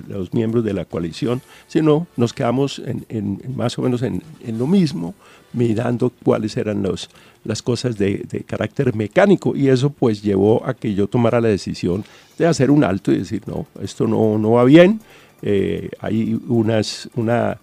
los 0.08 0.34
miembros 0.34 0.64
de 0.64 0.74
la 0.74 0.84
coalición, 0.86 1.44
sino 1.68 2.08
nos 2.18 2.34
quedamos 2.34 2.82
en, 2.84 3.40
más 3.56 3.78
o 3.78 3.84
menos 3.84 4.02
en, 4.02 4.24
lo 4.58 4.66
mismo, 4.66 5.14
mirando 5.53 6.12
cuáles 6.24 6.57
eran 6.57 6.83
los, 6.83 7.10
las 7.43 7.62
cosas 7.62 7.98
de, 7.98 8.43
carácter 8.45 8.95
mecánico. 8.95 9.55
Y 9.55 9.69
eso 9.69 9.89
pues 9.89 10.22
llevó 10.22 10.65
a 10.65 10.74
que 10.74 10.93
yo 10.93 11.07
tomara 11.07 11.41
la 11.41 11.50
decisión 11.50 12.03
de 12.38 12.48
hacer 12.48 12.72
un 12.72 12.83
alto 12.83 13.12
y 13.12 13.19
decir, 13.19 13.43
no, 13.45 13.67
esto 13.81 14.07
no, 14.07 14.38
no 14.38 14.51
va 14.51 14.63
bien, 14.63 15.00
eh, 15.41 15.89
hay 16.00 16.39
unas, 16.48 17.10
una, 17.15 17.57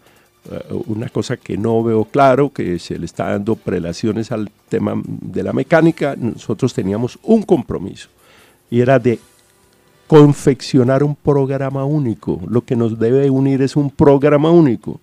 eh, 0.50 0.75
una 0.87 1.09
cosa 1.09 1.37
que 1.37 1.56
no 1.56 1.82
veo 1.82 2.04
claro, 2.04 2.50
que 2.52 2.78
se 2.78 2.99
le 2.99 3.06
está 3.06 3.30
dando 3.30 3.56
prelaciones 3.56 4.30
al 4.32 4.50
tema 4.68 4.94
de 5.04 5.42
la 5.42 5.52
mecánica, 5.52 6.14
nosotros 6.16 6.73
teníamos 6.73 7.18
un 7.23 7.42
compromiso 7.42 8.09
y 8.70 8.80
era 8.80 8.99
de 8.99 9.18
confeccionar 10.06 11.02
un 11.02 11.14
programa 11.14 11.85
único, 11.85 12.40
lo 12.49 12.62
que 12.62 12.76
nos 12.76 12.99
debe 12.99 13.30
unir 13.30 13.62
es 13.62 13.76
un 13.76 13.90
programa 13.90 14.50
único 14.50 15.00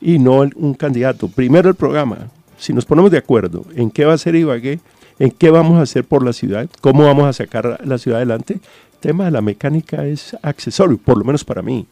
y 0.00 0.18
no 0.18 0.44
un 0.54 0.74
candidato. 0.74 1.28
Primero 1.28 1.68
el 1.68 1.74
programa, 1.74 2.28
si 2.58 2.72
nos 2.72 2.84
ponemos 2.84 3.10
de 3.10 3.18
acuerdo 3.18 3.64
en 3.74 3.90
qué 3.90 4.04
va 4.04 4.14
a 4.14 4.18
ser 4.18 4.34
Ibagué, 4.34 4.80
en 5.18 5.30
qué 5.30 5.50
vamos 5.50 5.78
a 5.78 5.82
hacer 5.82 6.04
por 6.04 6.24
la 6.24 6.32
ciudad, 6.32 6.68
cómo 6.80 7.04
vamos 7.04 7.26
a 7.26 7.32
sacar 7.32 7.80
la 7.84 7.98
ciudad 7.98 8.18
adelante, 8.18 8.54
el 8.54 8.98
tema 9.00 9.24
de 9.26 9.30
la 9.30 9.40
mecánica 9.40 10.06
es 10.06 10.36
accesorio, 10.42 10.98
por 10.98 11.16
lo 11.18 11.24
menos 11.24 11.44
para 11.44 11.62
mí 11.62 11.86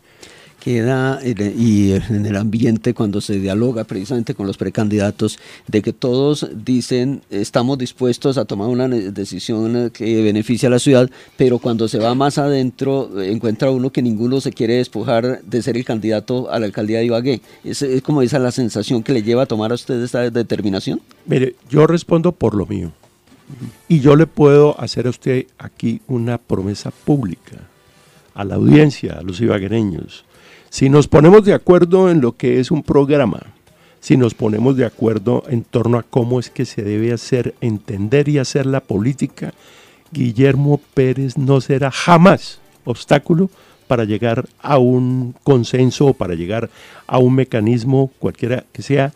queda 0.65 1.21
y 1.23 1.93
en 1.93 2.25
el 2.25 2.37
ambiente 2.37 2.95
cuando 2.95 3.21
se 3.21 3.39
dialoga 3.39 3.85
precisamente 3.85 4.35
con 4.35 4.47
los 4.47 4.57
precandidatos 4.57 5.39
de 5.69 5.83
que 5.83 5.93
todos 5.93 6.49
dicen 6.65 7.21
estamos 7.29 7.77
dispuestos 7.77 8.39
a 8.39 8.47
tomar 8.47 8.69
una 8.69 8.89
decisión 8.89 9.91
que 9.91 10.23
beneficie 10.23 10.67
a 10.67 10.71
la 10.71 10.79
ciudad, 10.79 11.11
pero 11.37 11.59
cuando 11.59 11.87
se 11.87 11.99
va 11.99 12.15
más 12.15 12.39
adentro 12.39 13.11
encuentra 13.23 13.71
uno 13.71 13.91
que 13.91 14.01
ninguno 14.01 14.41
se 14.41 14.53
quiere 14.53 14.77
despojar 14.77 15.43
de 15.43 15.61
ser 15.61 15.77
el 15.77 15.85
candidato 15.85 16.51
a 16.51 16.59
la 16.59 16.65
alcaldía 16.65 17.01
de 17.01 17.07
Ibagué. 17.07 17.43
¿Es, 17.63 17.83
es 17.83 18.01
como 18.01 18.23
esa 18.23 18.39
la 18.39 18.51
sensación 18.51 19.03
que 19.03 19.13
le 19.13 19.23
lleva 19.23 19.43
a 19.43 19.47
tomar 19.47 19.71
a 19.71 19.75
usted 19.75 20.03
esta 20.03 20.31
determinación? 20.31 21.03
Mire, 21.27 21.57
yo 21.69 21.87
respondo 21.87 22.33
por 22.33 22.55
lo 22.55 22.65
mío. 22.65 22.91
Y 23.87 24.01
yo 24.01 24.17
le 24.17 24.27
puedo 24.27 24.81
hacer 24.81 25.07
a 25.07 25.11
usted 25.11 25.47
aquí 25.59 26.01
una 26.09 26.39
promesa 26.39 26.91
pública 26.91 27.69
a 28.33 28.45
la 28.45 28.55
audiencia, 28.55 29.19
a 29.19 29.23
los 29.23 29.43
ibaguereños 29.43 30.25
si 30.75 30.89
nos 30.89 31.07
ponemos 31.07 31.45
de 31.45 31.55
acuerdo 31.55 32.11
en 32.11 32.21
lo 32.21 32.37
que 32.37 32.59
es 32.59 32.73
un 32.73 32.83
programa, 32.83 33.41
si 34.01 34.17
nos 34.17 34.35
ponemos 34.35 34.77
de 34.77 34.85
acuerdo 34.85 35.45
en 35.47 35.63
torno 35.63 35.99
a 35.99 36.03
cómo 36.03 36.41
es 36.41 36.51
que 36.51 36.65
se 36.65 36.83
debe 36.83 37.13
hacer, 37.13 37.55
entender 37.61 38.29
y 38.29 38.39
hacer 38.39 38.67
la 38.67 38.81
política, 38.81 39.55
Guillermo 40.11 40.81
Pérez 40.93 41.39
no 41.39 41.61
será 41.61 41.93
jamás 41.93 42.59
obstáculo 42.85 43.51
para 43.87 44.03
llegar 44.03 44.49
a 44.61 44.79
un 44.79 45.37
consenso 45.45 46.07
o 46.07 46.15
para 46.15 46.35
llegar 46.35 46.69
a 47.07 47.19
un 47.19 47.37
mecanismo, 47.37 48.11
cualquiera 48.19 48.65
que 48.73 48.83
sea, 48.83 49.13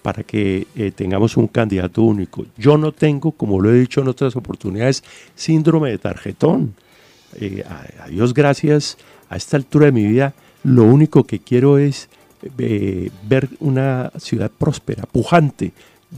para 0.00 0.22
que 0.22 0.66
eh, 0.76 0.92
tengamos 0.92 1.36
un 1.36 1.46
candidato 1.46 2.00
único. 2.00 2.46
Yo 2.56 2.78
no 2.78 2.92
tengo, 2.92 3.32
como 3.32 3.60
lo 3.60 3.70
he 3.70 3.78
dicho 3.78 4.00
en 4.00 4.08
otras 4.08 4.34
oportunidades, 4.34 5.04
síndrome 5.34 5.90
de 5.90 5.98
tarjetón. 5.98 6.74
Eh, 7.38 7.64
a 8.00 8.08
Dios 8.08 8.32
gracias, 8.32 8.96
a 9.28 9.36
esta 9.36 9.58
altura 9.58 9.86
de 9.86 9.92
mi 9.92 10.06
vida 10.06 10.32
lo 10.64 10.84
único 10.84 11.24
que 11.24 11.40
quiero 11.40 11.78
es 11.78 12.08
eh, 12.58 13.10
ver 13.28 13.48
una 13.60 14.10
ciudad 14.18 14.50
próspera, 14.50 15.04
pujante. 15.04 15.72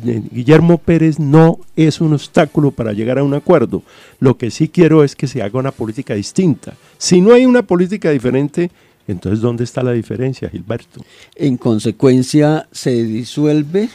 Eh, 0.06 0.22
Guillermo 0.30 0.78
Pérez 0.78 1.18
no 1.18 1.58
es 1.76 2.00
un 2.00 2.14
obstáculo 2.14 2.70
para 2.70 2.92
llegar 2.92 3.18
a 3.18 3.24
un 3.24 3.34
acuerdo. 3.34 3.82
Lo 4.20 4.36
que 4.36 4.50
sí 4.50 4.68
quiero 4.68 5.04
es 5.04 5.14
que 5.16 5.26
se 5.26 5.42
haga 5.42 5.58
una 5.58 5.70
política 5.70 6.14
distinta. 6.14 6.74
Si 6.98 7.20
no 7.20 7.32
hay 7.34 7.46
una 7.46 7.62
política 7.62 8.10
diferente, 8.10 8.70
entonces 9.06 9.40
¿dónde 9.40 9.64
está 9.64 9.82
la 9.82 9.92
diferencia, 9.92 10.48
Gilberto? 10.48 11.00
En 11.34 11.56
consecuencia, 11.58 12.68
¿se 12.72 12.90
disuelve 13.04 13.88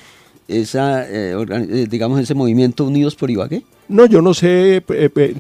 esa, 0.48 1.06
eh, 1.08 1.88
digamos, 1.90 2.20
ese 2.20 2.36
movimiento 2.36 2.86
Unidos 2.86 3.16
por 3.16 3.30
Ibagué? 3.30 3.64
No, 3.88 4.06
yo 4.06 4.22
no 4.22 4.36
sé. 4.36 4.84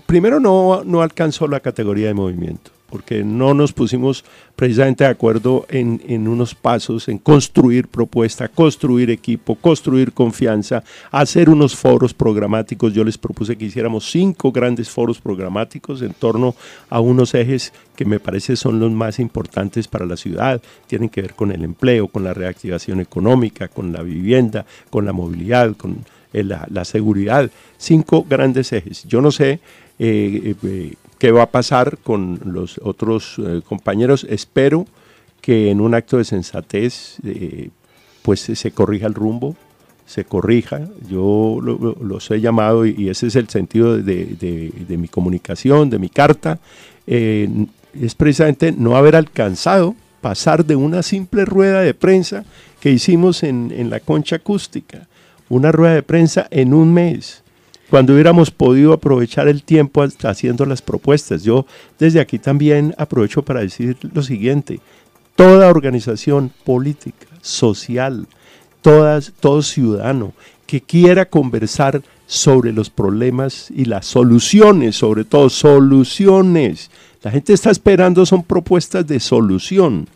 primero 0.08 0.39
no, 0.39 0.84
no 0.84 1.01
alcanzó 1.01 1.48
la 1.48 1.60
categoría 1.60 2.08
de 2.08 2.16
movimiento 2.16 2.72
porque 2.89 3.24
no 3.24 3.53
nos 3.53 3.74
pusimos 3.74 4.24
precisamente 4.55 5.03
de 5.03 5.10
acuerdo 5.10 5.65
en, 5.69 6.27
unos 6.27 6.53
pasos, 6.55 7.08
en 7.08 7.17
construir 7.17 7.88
propuesta, 7.88 8.48
construir 8.50 9.10
equipo, 9.10 9.55
construir 9.55 10.12
confianza, 10.12 10.84
hacer 11.12 11.50
unos 11.50 11.75
foros 11.75 12.13
programáticos. 12.13 12.93
Yo 12.93 13.03
les 13.03 13.17
propuse 13.17 13.58
que 13.58 13.65
hiciéramos 13.65 14.10
cinco 14.10 14.51
grandes 14.51 14.89
foros 14.89 15.22
programáticos 15.22 16.01
en 16.01 16.13
torno 16.13 16.55
a 16.89 17.00
unos 17.00 17.34
ejes 17.36 17.72
que 17.96 18.05
me 18.05 18.19
parece 18.19 18.55
son 18.55 18.79
los 18.79 18.91
más 18.91 19.19
importantes 19.19 19.88
para 19.88 20.05
la 20.05 20.17
ciudad. 20.17 20.62
Tienen 20.88 21.10
que 21.10 21.22
ver 21.22 21.36
con 21.36 21.51
el 21.51 21.63
empleo, 21.63 22.08
con 22.08 22.24
la 22.24 22.34
reactivación 22.34 23.00
económica, 23.00 23.67
con 23.67 23.93
la 23.93 24.01
vivienda, 24.01 24.65
con 24.89 25.05
la 25.05 25.13
movilidad, 25.13 25.75
con 25.75 26.05
eh, 26.31 26.43
la, 26.43 26.86
seguridad. 26.86 27.50
Cinco 27.77 28.25
grandes 28.27 28.72
ejes. 28.72 29.03
Yo 29.05 29.19
no 29.19 29.31
sé 29.31 29.60
eh, 29.98 30.55
eh, 30.63 30.93
qué 31.20 31.32
va 31.32 31.44
a 31.44 31.52
pasar 31.52 31.98
con 32.02 32.40
los 32.46 32.80
otros 32.82 33.36
eh, 33.38 33.62
compañeros. 33.68 34.26
Espero 34.28 34.88
que 35.42 35.70
en 35.70 35.82
un 35.82 35.94
acto 35.94 36.18
de 36.18 36.24
sensatez 36.24 37.18
eh, 37.24 37.70
pues 38.24 38.40
se 38.40 38.72
corrija 38.72 39.06
el 39.06 39.14
rumbo, 39.14 39.56
se 40.06 40.26
corrija. 40.26 40.88
Yo 41.10 41.60
los 41.62 42.32
he 42.32 42.42
llamado 42.42 42.86
y, 42.86 43.10
ese 43.10 43.28
es 43.28 43.36
el 43.36 43.50
sentido 43.50 43.98
de, 43.98 44.98
mi 44.98 45.08
comunicación, 45.08 45.90
de 45.90 46.00
mi 46.00 46.10
carta. 46.10 46.60
Eh, 47.06 47.48
es 47.94 48.16
precisamente 48.16 48.72
no 48.72 48.96
haber 48.96 49.16
alcanzado 49.16 49.96
pasar 50.22 50.66
de 50.66 50.76
una 50.76 51.04
simple 51.04 51.46
rueda 51.46 51.82
de 51.82 51.94
prensa 51.94 52.46
que 52.80 52.92
hicimos 52.92 53.44
en 53.44 53.90
la 53.90 54.00
concha 54.00 54.38
acústica, 54.38 55.08
una 55.50 55.72
rueda 55.72 55.96
de 55.96 56.04
prensa 56.04 56.48
en 56.52 56.74
un 56.74 56.94
mes 56.94 57.44
cuando 57.89 58.13
hubiéramos 58.13 58.51
podido 58.51 58.93
aprovechar 58.93 59.48
el 59.48 59.63
tiempo 59.63 60.05
haciendo 60.24 60.65
las 60.65 60.81
propuestas. 60.81 61.43
Yo 61.43 61.65
desde 61.98 62.19
aquí 62.19 62.39
también 62.39 62.93
aprovecho 62.98 63.43
para 63.43 63.62
decir 63.62 63.98
lo 64.13 64.22
siguiente, 64.22 64.79
toda 65.36 65.69
organización 65.69 66.51
política, 66.63 67.27
social, 67.41 68.27
todas, 68.81 69.34
todo 69.39 69.62
ciudadano 69.62 70.34
que 70.65 70.81
quiera 70.81 71.25
conversar 71.25 72.03
sobre 72.27 72.72
los 72.72 72.91
problemas 72.91 73.72
y 73.75 73.86
las 73.86 74.05
soluciones, 74.05 74.96
sobre 74.96 75.24
todo 75.25 75.50
soluciones. 75.50 76.91
La 77.24 77.31
gente 77.31 77.53
está 77.53 77.72
esperando 77.72 78.24
son 78.25 78.43
propuestas 78.43 79.08
de 79.08 79.19
solución. 79.19 80.08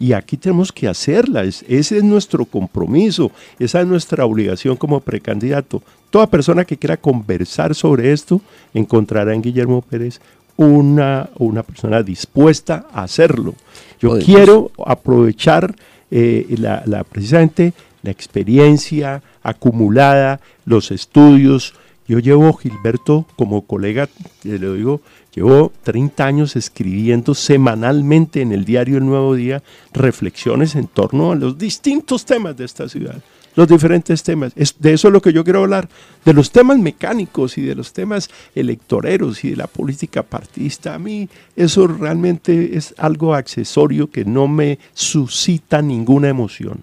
Y 0.00 0.14
aquí 0.14 0.38
tenemos 0.38 0.72
que 0.72 0.88
hacerlas. 0.88 1.62
Ese 1.68 1.98
es 1.98 2.02
nuestro 2.02 2.46
compromiso, 2.46 3.30
esa 3.58 3.82
es 3.82 3.86
nuestra 3.86 4.24
obligación 4.24 4.76
como 4.76 5.00
precandidato. 5.00 5.82
Toda 6.08 6.26
persona 6.26 6.64
que 6.64 6.78
quiera 6.78 6.96
conversar 6.96 7.74
sobre 7.74 8.10
esto 8.12 8.40
encontrará 8.74 9.34
en 9.34 9.42
Guillermo 9.42 9.82
Pérez 9.82 10.20
una, 10.56 11.28
una 11.38 11.62
persona 11.62 12.02
dispuesta 12.02 12.86
a 12.92 13.02
hacerlo. 13.02 13.54
Yo 14.00 14.18
quiero 14.18 14.70
aprovechar 14.84 15.74
eh, 16.10 16.46
la, 16.58 17.04
precisamente 17.04 17.74
la 18.02 18.10
experiencia 18.10 19.22
acumulada, 19.42 20.40
los 20.64 20.90
estudios. 20.90 21.74
Yo 22.10 22.18
llevo, 22.18 22.52
Gilberto, 22.54 23.24
como 23.36 23.62
colega, 23.62 24.08
le 24.42 24.58
digo, 24.58 25.00
Llevo 25.34 25.72
30 25.84 26.26
años 26.26 26.56
escribiendo 26.56 27.34
semanalmente 27.34 28.40
en 28.40 28.50
el 28.50 28.64
diario 28.64 28.98
El 28.98 29.06
Nuevo 29.06 29.36
Día 29.36 29.62
reflexiones 29.92 30.74
en 30.74 30.88
torno 30.88 31.30
a 31.30 31.36
los 31.36 31.56
distintos 31.56 32.24
temas 32.24 32.56
de 32.56 32.64
esta 32.64 32.88
ciudad, 32.88 33.22
los 33.54 33.68
diferentes 33.68 34.24
temas. 34.24 34.52
Es, 34.56 34.74
de 34.80 34.92
eso 34.92 35.06
es 35.06 35.12
lo 35.12 35.22
que 35.22 35.32
yo 35.32 35.44
quiero 35.44 35.60
hablar, 35.60 35.88
de 36.24 36.32
los 36.32 36.50
temas 36.50 36.78
mecánicos 36.78 37.58
y 37.58 37.62
de 37.62 37.76
los 37.76 37.92
temas 37.92 38.28
electoreros 38.56 39.44
y 39.44 39.50
de 39.50 39.56
la 39.56 39.68
política 39.68 40.24
partista. 40.24 40.96
A 40.96 40.98
mí 40.98 41.28
eso 41.54 41.86
realmente 41.86 42.76
es 42.76 42.92
algo 42.98 43.34
accesorio 43.34 44.10
que 44.10 44.24
no 44.24 44.48
me 44.48 44.80
suscita 44.94 45.80
ninguna 45.80 46.28
emoción. 46.28 46.82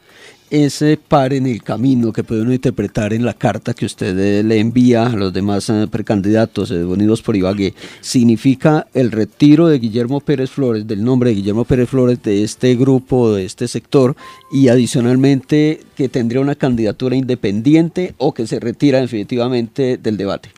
Ese 0.50 0.98
par 0.98 1.34
en 1.34 1.46
el 1.46 1.62
camino 1.62 2.14
que 2.14 2.24
puede 2.24 2.42
uno 2.42 2.54
interpretar 2.54 3.14
en 3.14 3.26
la 3.26 3.34
carta 3.34 3.74
que 3.74 3.86
usted 3.86 4.18
eh, 4.18 4.44
le 4.44 4.60
envía 4.60 5.08
a 5.08 5.16
los 5.16 5.34
demás 5.34 5.70
eh, 5.70 5.88
precandidatos 5.92 6.72
eh, 6.72 6.86
unidos 6.86 7.22
por 7.22 7.36
Ibagué 7.36 7.74
significa 8.00 8.88
el 8.94 9.12
retiro 9.12 9.68
de 9.68 9.80
Guillermo 9.80 10.22
Pérez 10.22 10.50
Flores, 10.50 10.88
del 10.88 11.04
nombre 11.04 11.32
de 11.32 11.36
Guillermo 11.36 11.66
Pérez 11.66 11.90
Flores 11.90 12.24
de 12.24 12.44
este 12.44 12.76
grupo, 12.76 13.34
de 13.34 13.46
este 13.46 13.68
sector 13.68 14.16
y 14.52 14.70
adicionalmente 14.70 15.82
que 15.96 16.08
tendría 16.08 16.40
una 16.40 16.56
candidatura 16.56 17.16
independiente 17.16 18.14
o 18.18 18.34
que 18.34 18.48
se 18.48 18.60
retira 18.60 19.02
definitivamente 19.02 19.98
del 19.98 20.16
debate. 20.16 20.50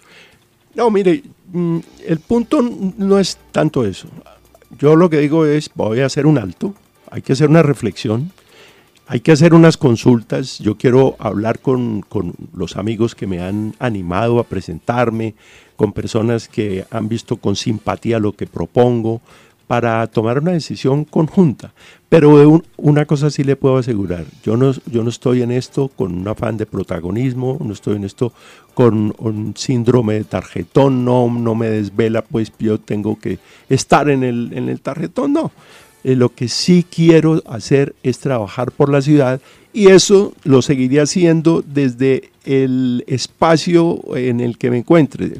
No, 0.75 0.91
mire, 0.91 1.23
mm, 1.51 1.79
el 2.07 2.19
punto 2.19 2.61
no 2.61 3.19
es 3.19 3.37
tanto 3.51 3.85
eso. 3.85 4.07
Yo 4.77 4.95
lo 4.95 5.09
que 5.09 5.17
digo 5.17 5.45
es, 5.45 5.71
voy 5.73 6.01
a 6.01 6.05
hacer 6.05 6.27
un 6.27 6.37
alto, 6.37 6.75
hay 7.09 7.23
que 7.23 7.33
hacer 7.33 7.49
una 7.49 7.63
reflexión 7.63 8.31
hay 9.09 9.21
que 9.21 9.31
hacer 9.31 9.55
unas 9.55 9.75
consultas. 9.75 10.59
Yo 10.59 10.77
quiero 10.77 11.15
hablar 11.17 11.59
con, 11.59 12.05
los 12.53 12.77
amigos 12.77 13.15
que 13.15 13.25
me 13.25 13.41
han 13.41 13.75
animado 13.79 14.39
a 14.39 14.43
presentarme, 14.43 15.33
con 15.75 15.93
personas 15.93 16.47
que 16.47 16.85
han 16.91 17.09
visto 17.09 17.37
con 17.37 17.55
simpatía 17.55 18.19
lo 18.19 18.33
que 18.33 18.45
propongo, 18.45 19.19
para 19.65 20.05
tomar 20.05 20.37
una 20.37 20.51
decisión 20.51 21.05
conjunta. 21.05 21.73
Pero 22.07 22.61
una 22.77 23.05
cosa 23.07 23.31
sí 23.31 23.43
le 23.43 23.55
puedo 23.55 23.77
asegurar, 23.77 24.25
yo 24.43 24.55
no, 24.55 24.73
yo 24.85 25.03
no 25.03 25.09
estoy 25.09 25.41
en 25.41 25.51
esto 25.51 25.87
con 25.87 26.13
un 26.15 26.27
afán 26.27 26.57
de 26.57 26.67
protagonismo, 26.67 27.57
no 27.63 27.73
estoy 27.73 27.95
en 27.95 28.03
esto 28.03 28.31
con 28.75 29.15
un 29.17 29.53
síndrome 29.57 30.15
de 30.15 30.23
tarjetón, 30.23 31.03
no, 31.03 31.27
no 31.31 31.55
me 31.55 31.67
desvela, 31.67 32.21
pues 32.23 32.51
yo 32.59 32.79
tengo 32.79 33.17
que 33.19 33.39
estar 33.69 34.07
en 34.07 34.23
el, 34.23 34.51
en 34.53 34.69
el 34.69 34.81
tarjetón, 34.81 35.33
no. 35.33 35.51
Eh, 36.03 36.15
lo 36.15 36.29
que 36.29 36.47
sí 36.47 36.85
quiero 36.89 37.43
hacer 37.45 37.93
es 38.03 38.19
trabajar 38.19 38.71
por 38.71 38.89
la 38.89 39.01
ciudad 39.01 39.41
y 39.73 39.89
eso 39.89 40.33
lo 40.43 40.61
seguiré 40.61 41.01
haciendo 41.01 41.63
desde 41.65 42.31
el 42.45 43.03
espacio 43.07 44.01
en 44.15 44.39
el 44.39 44.57
que 44.57 44.71
me 44.71 44.77
encuentre, 44.77 45.33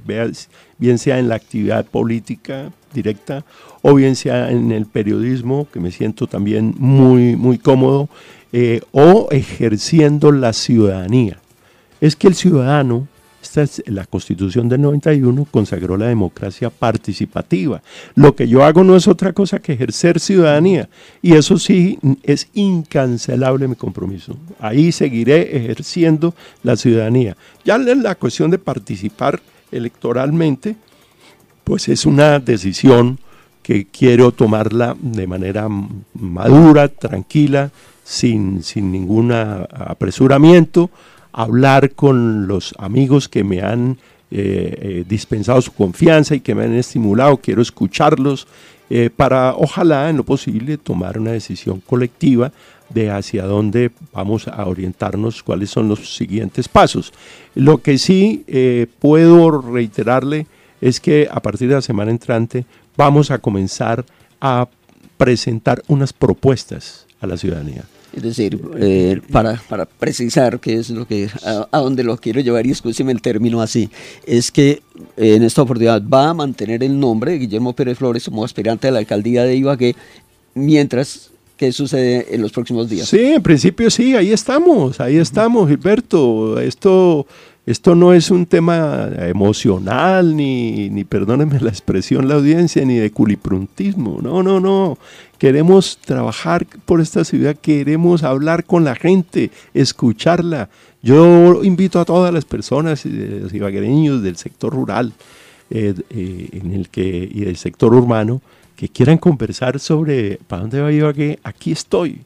bien 0.77 0.97
sea 0.99 1.17
en 1.17 1.29
la 1.29 1.35
actividad 1.35 1.85
política 1.85 2.71
directa 2.93 3.45
o 3.81 3.95
bien 3.95 4.15
sea 4.15 4.51
en 4.51 4.71
el 4.71 4.85
periodismo, 4.85 5.67
que 5.71 5.79
me 5.79 5.91
siento 5.91 6.27
también 6.27 6.75
muy, 6.77 7.35
muy 7.35 7.57
cómodo, 7.57 8.09
eh, 8.51 8.81
o 8.91 9.29
ejerciendo 9.31 10.31
la 10.31 10.53
ciudadanía. 10.53 11.39
Es 12.01 12.15
que 12.15 12.27
el 12.27 12.35
ciudadano 12.35 13.07
la 13.85 14.05
Constitución 14.05 14.69
del 14.69 14.81
91 14.81 15.47
consagró 15.49 15.97
la 15.97 16.07
democracia 16.07 16.69
participativa. 16.69 17.81
Lo 18.15 18.35
que 18.35 18.47
yo 18.47 18.63
hago 18.63 18.83
no 18.83 18.95
es 18.95 19.07
otra 19.07 19.33
cosa 19.33 19.59
que 19.59 19.73
ejercer 19.73 20.19
ciudadanía 20.19 20.89
y 21.21 21.33
eso 21.33 21.57
sí 21.57 21.97
es 22.23 22.49
incancelable 22.53 23.67
mi 23.67 23.75
compromiso. 23.75 24.37
Ahí 24.59 24.91
seguiré 24.91 25.57
ejerciendo 25.57 26.35
la 26.63 26.75
ciudadanía. 26.75 27.35
Ya 27.65 27.77
la 27.77 28.15
cuestión 28.15 28.51
de 28.51 28.59
participar 28.59 29.41
electoralmente, 29.71 30.75
pues 31.63 31.87
es 31.89 32.05
una 32.05 32.39
decisión 32.39 33.19
que 33.63 33.85
quiero 33.85 34.31
tomarla 34.31 34.95
de 34.99 35.27
manera 35.27 35.67
madura, 36.13 36.87
tranquila, 36.87 37.71
sin, 38.03 38.63
sin 38.63 38.91
ningún 38.91 39.31
apresuramiento 39.31 40.89
hablar 41.31 41.91
con 41.91 42.47
los 42.47 42.73
amigos 42.77 43.27
que 43.29 43.43
me 43.43 43.61
han 43.61 43.97
eh, 44.31 44.77
eh, 44.81 45.03
dispensado 45.07 45.59
su 45.61 45.73
confianza 45.73 46.35
y 46.35 46.39
que 46.39 46.53
me 46.53 46.63
han 46.63 46.75
estimulado, 46.75 47.37
quiero 47.37 47.61
escucharlos 47.61 48.47
eh, 48.91 49.09
para, 49.15 49.55
ojalá, 49.55 50.09
en 50.09 50.17
lo 50.17 50.23
posible, 50.23 50.77
tomar 50.77 51.17
una 51.17 51.31
decisión 51.31 51.81
colectiva 51.81 52.51
de 52.89 53.11
hacia 53.11 53.45
dónde 53.45 53.91
vamos 54.13 54.47
a 54.47 54.65
orientarnos, 54.65 55.43
cuáles 55.43 55.69
son 55.69 55.87
los 55.87 56.15
siguientes 56.15 56.67
pasos. 56.67 57.13
Lo 57.53 57.79
que 57.79 57.99
sí 57.99 58.45
puedo 58.97 59.61
reiterarle 59.61 60.47
es 60.81 60.99
que 60.99 61.27
a 61.31 61.39
partir 61.39 61.69
de 61.69 61.75
la 61.75 61.83
semana 61.83 62.09
entrante 62.09 62.65
vamos 62.97 63.29
a 63.29 63.37
comenzar 63.37 64.05
a 64.41 64.67
presentar 65.17 65.83
unas 65.87 66.13
propuestas 66.13 67.05
a 67.21 67.27
la 67.27 67.37
ciudadanía. 67.37 67.83
Es 68.19 68.35
decir, 68.35 68.59
eh, 68.77 69.21
para, 69.31 69.61
para, 69.69 69.85
precisar 69.85 70.59
qué 70.59 70.75
es 70.75 70.89
lo 70.89 71.07
que, 71.07 71.29
a, 71.71 71.79
dónde 71.79 72.03
lo 72.03 72.17
quiero 72.17 72.41
llevar, 72.41 72.67
y 72.67 72.71
escúcheme 72.71 73.13
el 73.13 73.21
término 73.21 73.61
así, 73.61 73.89
es 74.25 74.51
que 74.51 74.81
eh, 75.15 75.35
en 75.35 75.43
esta 75.43 75.61
oportunidad 75.61 76.01
va 76.01 76.29
a 76.29 76.33
mantener 76.33 76.83
el 76.83 76.99
nombre 76.99 77.31
de 77.31 77.39
Guillermo 77.39 77.73
Pérez 77.73 77.97
Flores 77.97 78.25
como 78.25 78.43
aspirante 78.43 78.89
a 78.89 78.91
la 78.91 78.99
alcaldía 78.99 79.45
de 79.45 79.55
Ibagué, 79.55 79.95
mientras 80.53 81.31
¿Qué 81.59 81.73
sucede 81.73 82.33
en 82.33 82.41
los 82.41 82.53
próximos 82.53 82.89
días? 82.89 83.09
Sí, 83.09 83.19
en 83.19 83.43
principio 83.43 83.89
sí, 83.89 84.15
ahí 84.15 84.31
estamos, 84.31 85.01
ahí 85.01 85.17
estamos, 85.17 85.67
Gilberto. 85.67 86.57
Esto 86.57 87.27
esto 87.69 87.93
no 87.93 88.13
es 88.13 88.31
un 88.31 88.47
tema 88.47 89.09
emocional, 89.19 90.35
ni, 90.35 90.89
ni 90.89 91.03
perdónenme 91.03 91.59
la 91.59 91.69
expresión 91.69 92.27
la 92.27 92.33
audiencia, 92.33 92.83
ni 92.83 92.95
de 92.95 93.11
culipruntismo. 93.11 94.19
No, 94.23 94.41
no, 94.41 94.59
no. 94.59 94.97
Queremos 95.37 95.99
trabajar 96.03 96.65
por 96.85 96.99
esta 96.99 97.23
ciudad, 97.23 97.55
queremos 97.55 98.23
hablar 98.23 98.63
con 98.65 98.85
la 98.85 98.95
gente, 98.95 99.51
escucharla. 99.75 100.69
Yo 101.03 101.63
invito 101.63 101.99
a 101.99 102.05
todas 102.05 102.33
las 102.33 102.43
personas, 102.43 103.05
eh, 103.05 103.39
los 103.43 103.53
ibaguereños 103.53 104.23
del 104.23 104.35
sector 104.35 104.73
rural 104.73 105.13
eh, 105.69 105.93
eh, 106.09 106.49
en 106.51 106.73
el 106.73 106.89
que, 106.89 107.29
y 107.31 107.41
del 107.41 107.57
sector 107.57 107.93
urbano, 107.93 108.41
que 108.75 108.89
quieran 108.89 109.19
conversar 109.19 109.79
sobre 109.79 110.39
para 110.47 110.63
dónde 110.63 110.81
va 110.81 110.91
Ibagué, 110.91 111.37
aquí 111.43 111.71
estoy. 111.71 112.21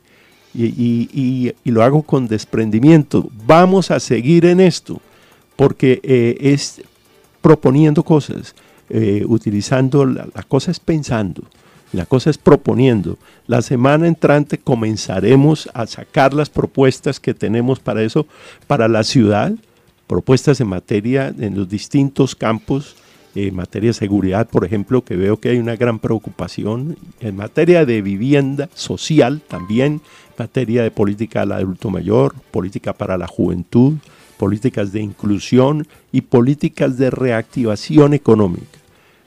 Y, 0.55 1.51
lo 1.65 1.83
hago 1.83 2.03
con 2.03 2.29
desprendimiento. 2.29 3.29
Vamos 3.45 3.91
a 3.91 3.99
seguir 3.99 4.45
en 4.45 4.61
esto 4.61 5.01
porque 5.55 5.99
eh, 6.03 6.37
es 6.39 6.81
proponiendo 7.41 8.03
cosas, 8.03 8.55
eh, 8.89 9.23
utilizando, 9.27 10.05
la, 10.05 10.27
cosa 10.47 10.71
es 10.71 10.79
pensando, 10.79 11.43
la 11.91 12.05
cosa 12.05 12.29
es 12.29 12.37
proponiendo. 12.37 13.17
La 13.47 13.61
semana 13.61 14.07
entrante 14.07 14.57
comenzaremos 14.57 15.69
a 15.73 15.85
sacar 15.87 16.33
las 16.33 16.49
propuestas 16.49 17.19
que 17.19 17.33
tenemos 17.33 17.79
para 17.79 18.01
eso, 18.01 18.25
para 18.67 18.87
la 18.87 19.03
ciudad, 19.03 19.53
propuestas 20.07 20.61
en 20.61 20.67
materia, 20.67 21.33
en 21.37 21.57
los 21.57 21.69
distintos 21.69 22.35
campos, 22.35 22.95
en 23.35 23.55
materia 23.55 23.89
de 23.89 23.95
seguridad, 23.95 24.47
por 24.47 24.63
ejemplo, 24.63 25.03
que 25.03 25.15
veo 25.15 25.37
que 25.37 25.49
hay 25.49 25.57
una 25.57 25.75
gran 25.75 25.99
preocupación, 25.99 26.97
en 27.19 27.35
materia 27.35 27.85
de 27.85 28.01
vivienda 28.01 28.69
social 28.75 29.41
también, 29.47 30.01
materia 30.37 30.83
de 30.83 30.91
política 30.91 31.41
al 31.41 31.51
adulto 31.51 31.89
mayor, 31.89 32.35
política 32.51 32.93
para 32.93 33.17
la 33.17 33.27
juventud, 33.27 33.95
políticas 34.43 34.91
de 34.91 34.99
inclusión 34.99 35.87
y 36.11 36.19
políticas 36.19 36.97
de 36.97 37.09
reactivación 37.09 38.13
económica. 38.13 38.77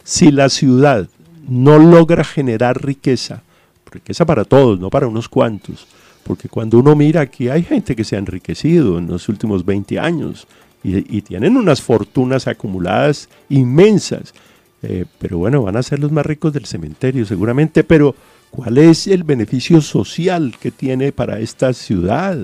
Si 0.05 0.31
la 0.31 0.51
ciudad 0.51 1.09
no 1.49 1.79
logra 1.79 2.23
generar 2.23 2.85
riqueza, 2.85 3.43
riqueza 3.91 4.27
para 4.27 4.45
todos, 4.45 4.79
no 4.79 4.91
para 4.91 5.07
unos 5.07 5.31
cuantos, 5.31 5.87
porque 6.23 6.51
cuando 6.51 6.79
uno 6.79 6.95
mira 6.95 7.23
aquí 7.23 7.49
hay 7.49 7.63
gente 7.63 7.97
que 7.97 8.05
se 8.05 8.17
ha 8.17 8.19
enriquecido 8.19 8.99
en 8.99 9.07
los 9.07 9.31
últimos 9.31 9.65
20 9.65 9.99
años 9.99 10.47
y, 10.85 11.23
tienen 11.23 11.57
unas 11.57 11.81
fortunas 11.81 12.47
acumuladas 12.47 13.31
inmensas, 13.49 14.35
eh, 14.83 15.07
pero 15.19 15.39
bueno, 15.39 15.63
van 15.63 15.79
a 15.79 15.83
ser 15.83 15.99
los 15.99 16.13
más 16.13 16.27
ricos 16.27 16.53
del 16.53 16.67
cementerio 16.67 17.25
seguramente, 17.25 17.85
pero 17.85 18.15
¿cuál 18.51 18.77
es 18.77 19.07
el 19.07 19.25
beneficio 19.25 19.81
social 19.81 20.55
que 20.61 20.71
tiene 20.71 21.11
para 21.11 21.39
esta 21.39 21.73
ciudad? 21.73 22.37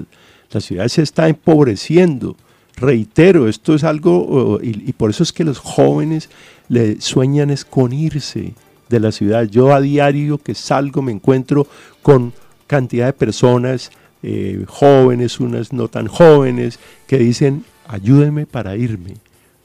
La 0.51 0.61
ciudad 0.63 0.89
se 0.89 1.03
está 1.03 1.29
empobreciendo 1.29 2.35
reitero, 2.83 3.49
esto 3.49 3.75
es 3.75 3.85
algo, 3.85 4.61
y, 4.63 4.93
por 4.93 5.11
eso 5.11 5.23
es 5.23 5.33
que 5.33 5.45
los 5.45 5.59
jóvenes 5.59 6.29
le 6.69 7.01
sueñan 7.01 7.51
es 7.51 7.65
con 7.65 7.93
irse 7.93 8.53
de 8.89 9.01
la 9.01 9.13
ciudad. 9.13 9.45
Yo 9.45 9.73
a 9.73 9.81
diario 9.81 10.39
que 10.39 10.55
salgo 10.55 11.01
me 11.01 11.13
encuentro 11.13 11.67
con 12.03 12.33
cantidad 12.67 13.07
de 13.07 13.13
personas, 13.13 13.91
eh, 14.23 14.65
jóvenes, 14.69 15.41
unas 15.41 15.73
no 15.73 15.89
tan 15.89 16.07
jóvenes, 16.07 16.79
que 17.07 17.19
dicen, 17.19 17.65
ayúdeme 17.89 18.47
para 18.47 18.77
irme. 18.77 19.15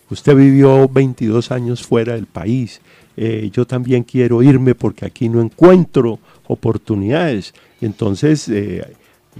Usted 0.09 0.35
vivió 0.35 0.87
22 0.87 1.51
años 1.51 1.85
fuera 1.85 2.13
del 2.13 2.27
país. 2.27 2.81
Eh, 3.17 3.49
yo 3.51 3.65
también 3.65 4.03
quiero 4.03 4.41
irme 4.41 4.75
porque 4.75 5.05
aquí 5.05 5.27
no 5.27 5.41
encuentro 5.41 6.19
oportunidades. 6.47 7.53
Entonces, 7.81 8.47
eh, 8.47 8.85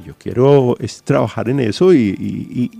yo 0.05 0.13
quiero 0.17 0.77
es 0.79 1.01
trabajar 1.03 1.49
en 1.49 1.59
eso 1.59 1.93
y, 1.93 2.71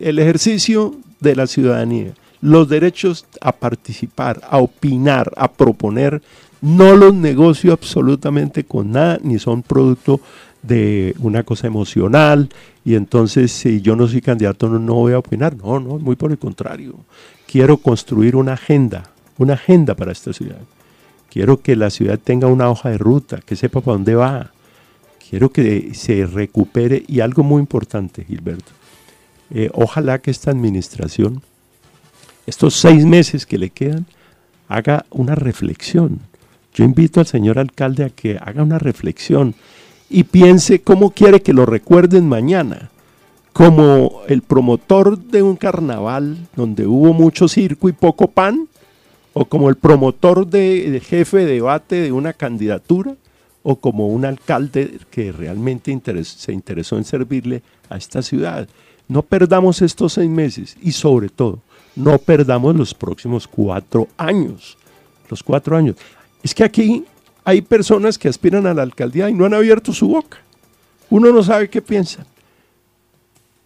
el, 0.00 0.18
ejercicio 0.18 0.94
de 1.20 1.36
la 1.36 1.46
ciudadanía, 1.46 2.12
los 2.40 2.68
derechos 2.68 3.26
a 3.40 3.52
participar, 3.52 4.40
a 4.48 4.58
opinar, 4.58 5.32
a 5.36 5.50
proponer, 5.50 6.22
no 6.60 6.96
los 6.96 7.14
negocio 7.14 7.72
absolutamente 7.72 8.64
con 8.64 8.92
nada, 8.92 9.18
ni 9.22 9.38
son 9.38 9.62
producto 9.62 10.20
de 10.62 11.14
una 11.18 11.42
cosa 11.42 11.66
emocional 11.66 12.48
y 12.84 12.94
entonces 12.94 13.52
si 13.52 13.80
yo 13.80 13.96
no 13.96 14.08
soy 14.08 14.20
candidato 14.20 14.68
no, 14.68 14.78
no 14.78 14.94
voy 14.94 15.12
a 15.12 15.18
opinar, 15.18 15.56
no, 15.56 15.80
no, 15.80 15.98
muy 15.98 16.16
por 16.16 16.30
el 16.30 16.38
contrario. 16.38 16.94
Quiero 17.46 17.76
construir 17.76 18.36
una 18.36 18.54
agenda, 18.54 19.10
una 19.38 19.54
agenda 19.54 19.94
para 19.94 20.12
esta 20.12 20.32
ciudad. 20.32 20.60
Quiero 21.30 21.60
que 21.60 21.76
la 21.76 21.90
ciudad 21.90 22.18
tenga 22.22 22.46
una 22.46 22.70
hoja 22.70 22.90
de 22.90 22.98
ruta, 22.98 23.40
que 23.44 23.56
sepa 23.56 23.80
para 23.80 23.96
dónde 23.96 24.14
va, 24.14 24.53
quiero 25.28 25.50
que 25.50 25.94
se 25.94 26.26
recupere 26.26 27.04
y 27.06 27.20
algo 27.20 27.42
muy 27.42 27.60
importante, 27.60 28.24
Gilberto. 28.24 28.72
Eh, 29.50 29.70
ojalá 29.72 30.18
que 30.18 30.30
esta 30.30 30.50
administración, 30.50 31.42
estos 32.46 32.74
seis 32.74 33.04
meses 33.04 33.46
que 33.46 33.58
le 33.58 33.70
quedan, 33.70 34.06
haga 34.68 35.06
una 35.10 35.34
reflexión. 35.34 36.20
Yo 36.72 36.84
invito 36.84 37.20
al 37.20 37.26
señor 37.26 37.58
alcalde 37.58 38.04
a 38.04 38.10
que 38.10 38.38
haga 38.40 38.62
una 38.62 38.78
reflexión 38.78 39.54
y 40.10 40.24
piense 40.24 40.80
cómo 40.80 41.10
quiere 41.10 41.42
que 41.42 41.52
lo 41.52 41.66
recuerden 41.66 42.28
mañana. 42.28 42.90
Como 43.52 44.22
el 44.26 44.42
promotor 44.42 45.16
de 45.16 45.42
un 45.42 45.54
carnaval 45.54 46.48
donde 46.56 46.86
hubo 46.86 47.12
mucho 47.12 47.46
circo 47.46 47.88
y 47.88 47.92
poco 47.92 48.28
pan, 48.28 48.68
o 49.32 49.44
como 49.44 49.68
el 49.68 49.76
promotor 49.76 50.46
de, 50.46 51.00
jefe 51.04 51.38
de 51.38 51.54
debate 51.54 51.96
de 51.96 52.12
una 52.12 52.32
candidatura, 52.32 53.14
o 53.64 53.76
como 53.76 54.08
un 54.08 54.24
alcalde 54.24 55.00
que 55.10 55.32
realmente 55.32 55.98
se 56.24 56.52
interesó 56.52 56.98
en 56.98 57.04
servirle 57.04 57.62
a 57.88 57.96
esta 57.96 58.22
ciudad. 58.22 58.68
No 59.08 59.22
perdamos 59.22 59.82
estos 59.82 60.12
seis 60.12 60.30
meses 60.30 60.76
y 60.80 60.92
sobre 60.92 61.30
todo, 61.30 61.60
no 61.96 62.18
perdamos 62.18 62.76
los 62.76 62.94
próximos 62.94 63.48
cuatro 63.48 64.06
años. 64.18 64.76
Los 65.30 65.42
cuatro 65.42 65.76
años. 65.76 65.96
Es 66.42 66.54
que 66.54 66.62
aquí 66.62 67.04
hay 67.42 67.62
personas 67.62 68.18
que 68.18 68.28
aspiran 68.28 68.66
a 68.66 68.74
la 68.74 68.82
alcaldía 68.82 69.30
y 69.30 69.34
no 69.34 69.46
han 69.46 69.54
abierto 69.54 69.94
su 69.94 70.08
boca. 70.08 70.38
Uno 71.08 71.32
no 71.32 71.42
sabe 71.42 71.70
qué 71.70 71.80
piensan. 71.80 72.26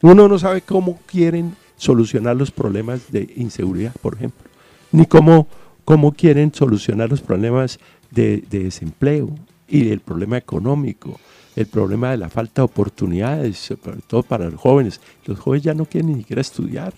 Uno 0.01 0.29
no 0.29 0.39
sabe 0.39 0.61
cómo 0.61 1.01
quieren 1.07 1.57
solucionar 1.77 2.37
los 2.37 2.53
problemas 2.53 3.11
de 3.11 3.33
inseguridad, 3.37 3.93
por 4.01 4.15
ejemplo, 4.15 4.49
ni 4.93 5.07
cómo, 5.07 5.49
cómo 5.85 6.13
quieren 6.13 6.55
solucionar 6.55 7.11
los 7.11 7.21
problemas 7.21 7.81
de, 8.13 8.45
de 8.49 8.65
desempleo 8.65 9.31
y 9.69 9.91
el 9.91 10.01
problema 10.01 10.37
económico, 10.37 11.19
el 11.57 11.67
problema 11.67 12.11
de 12.11 12.17
la 12.17 12.29
falta 12.29 12.63
de 12.63 12.67
oportunidades, 12.67 13.59
sobre 13.59 14.01
todo 14.07 14.23
para 14.23 14.49
los 14.49 14.61
jóvenes. 14.61 15.01
Los 15.27 15.39
jóvenes 15.39 15.65
ya 15.65 15.75
no 15.75 15.85
quieren 15.85 16.13
ni 16.13 16.19
siquiera 16.21 16.41
estudiar. 16.41 16.95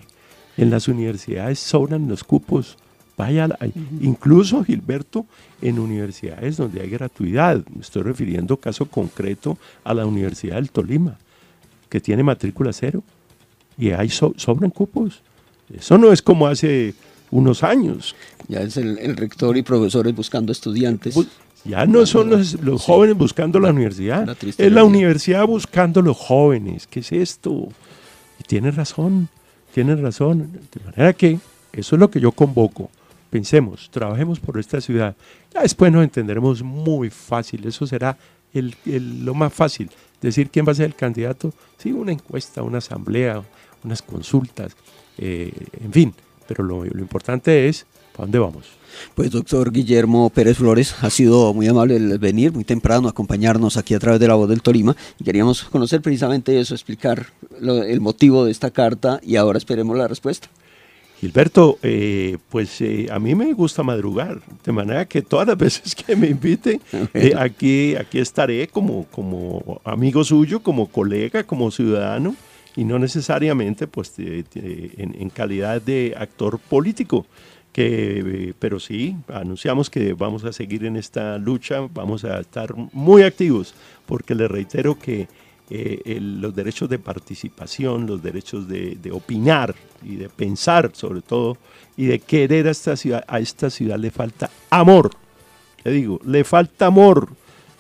En 0.56 0.70
las 0.70 0.88
universidades 0.88 1.59
sobran 1.59 2.09
los 2.09 2.24
cupos. 2.24 2.76
Vaya, 3.16 3.48
incluso 4.00 4.64
Gilberto, 4.64 5.26
en 5.61 5.78
universidades 5.78 6.56
donde 6.56 6.80
hay 6.80 6.88
gratuidad. 6.88 7.62
Me 7.74 7.83
estoy 7.83 8.02
refiriendo 8.02 8.56
caso 8.56 8.87
concreto 8.87 9.59
a 9.85 9.92
la 9.92 10.06
Universidad 10.06 10.56
del 10.56 10.70
Tolima, 10.70 11.18
que 11.88 12.00
tiene 12.00 12.22
matrícula 12.22 12.72
cero 12.72 13.02
y 13.76 13.90
hay 13.90 14.09
sobran 14.09 14.70
cupos. 14.70 15.22
Eso 15.72 15.98
no 15.98 16.12
es 16.12 16.22
como 16.22 16.46
hace 16.46 16.94
unos 17.30 17.62
años. 17.62 18.14
Ya 18.48 18.61
es 18.61 18.76
el, 18.76 19.16
rector 19.16 19.56
y 19.56 19.62
profesores 19.62 20.14
buscando 20.14 20.52
estudiantes. 20.52 21.14
Ya 21.64 21.85
no 21.87 22.07
son 22.07 22.31
los, 22.31 22.83
jóvenes 22.83 23.16
buscando 23.16 23.61
la 23.61 23.70
universidad, 23.70 24.37
es 24.42 24.73
la 24.73 24.85
universidad 24.85 25.46
buscando 25.46 26.01
los 26.01 26.16
jóvenes. 26.16 26.87
¿Qué 26.87 27.01
es 27.01 27.12
esto? 27.12 27.68
Y 28.38 28.44
tiene 28.44 28.70
razón, 28.70 29.29
tiene 29.75 29.94
razón. 29.96 30.53
De 30.73 30.85
manera 30.85 31.12
que 31.12 31.38
eso 31.73 31.96
es 31.96 32.01
lo 32.01 32.11
que 32.11 32.20
yo 32.20 32.33
convoco. 32.33 32.90
Pensemos, 33.29 33.90
trabajemos 33.90 34.40
por 34.40 34.59
esta 34.59 34.81
ciudad. 34.81 35.14
Ya 35.55 35.62
después 35.62 35.92
nos 35.92 36.03
entenderemos 36.03 36.62
muy 36.62 37.11
fácil. 37.11 37.66
Eso 37.66 37.87
será 37.87 38.16
el, 38.55 38.75
lo 39.25 39.35
más 39.35 39.53
fácil. 39.53 39.90
Decir 40.20 40.51
quién 40.51 40.66
va 40.66 40.73
a 40.73 40.75
ser 40.75 40.87
el 40.87 40.94
candidato. 40.94 41.53
Sí, 41.79 41.92
una 41.92 42.12
encuesta, 42.12 42.62
una 42.62 42.79
asamblea, 42.79 43.42
unas 43.85 44.03
consultas, 44.03 44.75
eh, 45.18 45.53
en 45.81 45.92
fin. 45.92 46.14
Pero 46.49 46.64
lo, 46.64 46.85
lo 46.85 47.01
importante 47.01 47.68
es, 47.68 47.87
¿para 48.12 48.25
dónde 48.25 48.38
vamos? 48.38 48.80
Pues 49.14 49.31
doctor 49.31 49.72
Guillermo 49.72 50.31
Pérez 50.31 50.59
Flores, 50.59 50.94
ha 51.03 51.11
sido 51.11 51.53
muy 51.55 51.66
amable 51.68 51.96
el 51.96 52.18
venir 52.18 52.53
muy 52.53 52.64
temprano, 52.64 53.09
acompañarnos 53.09 53.76
aquí 53.76 53.94
a 53.94 53.98
través 53.98 54.20
de 54.20 54.29
la 54.29 54.35
voz 54.35 54.48
del 54.48 54.62
Tolima. 54.62 54.96
Y 55.18 55.24
queríamos 55.24 55.64
conocer 55.64 56.00
precisamente 56.00 56.59
eso, 56.59 56.74
explicar 56.74 57.26
el 57.61 58.00
motivo 58.00 58.44
de 58.44 58.50
esta 58.50 58.70
carta 58.70 59.20
y 59.22 59.37
ahora 59.37 59.59
esperemos 59.59 59.96
la 59.96 60.09
respuesta. 60.09 60.48
Gilberto, 61.20 61.79
eh, 61.83 62.38
pues 62.48 62.81
eh, 62.81 63.09
a 63.11 63.18
mí 63.18 63.35
me 63.35 63.53
gusta 63.53 63.83
madrugar, 63.83 64.40
de 64.64 64.72
manera 64.72 65.05
que 65.05 65.20
todas 65.20 65.46
las 65.46 65.59
veces 65.59 65.94
que 65.94 66.16
me 66.16 66.29
inviten, 66.29 66.81
eh, 67.14 67.35
aquí, 67.38 67.94
aquí 67.96 68.18
estaré 68.18 68.68
como, 68.68 69.05
como 69.11 69.83
amigo 69.85 70.24
suyo, 70.24 70.62
como 70.62 70.87
colega, 70.87 71.44
como 71.44 71.70
ciudadano, 71.70 72.35
y 72.74 72.85
no 72.85 72.98
necesariamente 72.98 73.87
pues 73.87 74.14
en 74.16 75.31
calidad 75.31 75.83
de 75.83 76.14
actor 76.16 76.61
político 76.61 77.26
que, 77.81 78.55
pero 78.59 78.79
sí, 78.79 79.16
anunciamos 79.29 79.88
que 79.88 80.12
vamos 80.12 80.45
a 80.45 80.53
seguir 80.53 80.85
en 80.85 80.97
esta 80.97 81.38
lucha, 81.38 81.81
vamos 81.93 82.25
a 82.25 82.40
estar 82.40 82.75
muy 82.93 83.23
activos, 83.23 83.75
porque 84.07 84.35
le 84.35 84.49
reitero 84.49 84.99
que 84.99 85.29
eh, 85.71 86.19
los 86.21 86.55
derechos 86.55 86.90
de 86.90 86.99
participación, 86.99 88.07
los 88.07 88.23
derechos 88.23 88.69
de, 88.69 88.99
opinar 89.12 89.75
y 90.03 90.16
de 90.16 90.29
pensar 90.29 90.90
sobre 90.93 91.23
todo, 91.23 91.57
y 91.97 92.07
de 92.07 92.19
querer 92.19 92.69
a 92.69 92.73
esta 92.73 92.97
ciudad, 92.97 93.25
a 93.27 93.38
esta 93.40 93.71
ciudad 93.71 93.99
le 93.99 94.11
falta 94.11 94.51
amor, 94.69 95.11
le 95.85 95.93
digo, 95.93 96.21
le 96.25 96.45
falta 96.45 96.87
amor. 96.87 97.29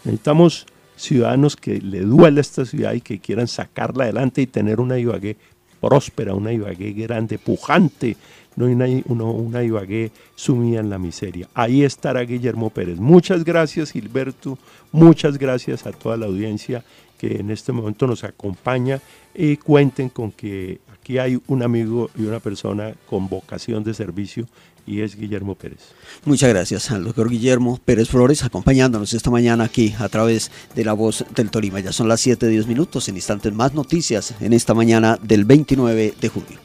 Necesitamos 0.04 0.66
ciudadanos 0.96 1.56
que 1.56 1.78
le 1.78 2.00
duela 2.00 2.38
a 2.38 2.40
esta 2.40 2.64
ciudad 2.64 2.94
y 2.94 3.02
que 3.02 3.18
quieran 3.18 3.48
sacarla 3.48 4.04
adelante 4.04 4.40
y 4.40 4.46
tener 4.46 4.80
una 4.80 4.98
Ibagué 4.98 5.36
próspera, 5.80 6.34
una 6.34 6.52
Ibagué 6.52 6.92
grande, 6.92 7.38
pujante, 7.38 8.16
no 8.56 8.66
una, 8.66 8.86
una 9.24 9.62
Ibagué 9.62 10.10
sumida 10.34 10.80
en 10.80 10.90
la 10.90 10.98
miseria. 10.98 11.48
Ahí 11.54 11.82
estará 11.82 12.20
Guillermo 12.22 12.70
Pérez. 12.70 12.98
Muchas 12.98 13.44
gracias 13.44 13.92
Gilberto, 13.92 14.58
muchas 14.92 15.38
gracias 15.38 15.86
a 15.86 15.92
toda 15.92 16.16
la 16.16 16.26
audiencia 16.26 16.84
que 17.18 17.36
en 17.36 17.50
este 17.50 17.72
momento 17.72 18.06
nos 18.06 18.24
acompaña 18.24 19.00
y 19.34 19.56
cuenten 19.58 20.08
con 20.08 20.32
que 20.32 20.80
aquí 20.94 21.18
hay 21.18 21.40
un 21.48 21.62
amigo 21.62 22.10
y 22.16 22.22
una 22.22 22.40
persona 22.40 22.94
con 23.08 23.28
vocación 23.28 23.84
de 23.84 23.92
servicio 23.94 24.46
y 24.86 25.00
es 25.00 25.16
Guillermo 25.16 25.54
Pérez. 25.54 25.80
Muchas 26.24 26.48
gracias 26.48 26.90
al 26.90 27.04
doctor 27.04 27.28
Guillermo 27.28 27.78
Pérez 27.84 28.08
Flores 28.08 28.44
acompañándonos 28.44 29.12
esta 29.12 29.30
mañana 29.30 29.64
aquí 29.64 29.94
a 29.98 30.08
través 30.08 30.50
de 30.74 30.84
la 30.84 30.92
voz 30.92 31.24
del 31.34 31.50
Tolima. 31.50 31.80
Ya 31.80 31.92
son 31.92 32.08
las 32.08 32.20
7 32.20 32.46
de 32.46 32.52
10 32.52 32.66
minutos, 32.66 33.08
en 33.08 33.16
instantes 33.16 33.52
más 33.52 33.74
noticias 33.74 34.34
en 34.40 34.52
esta 34.52 34.74
mañana 34.74 35.18
del 35.22 35.44
29 35.44 36.14
de 36.20 36.28
julio. 36.28 36.58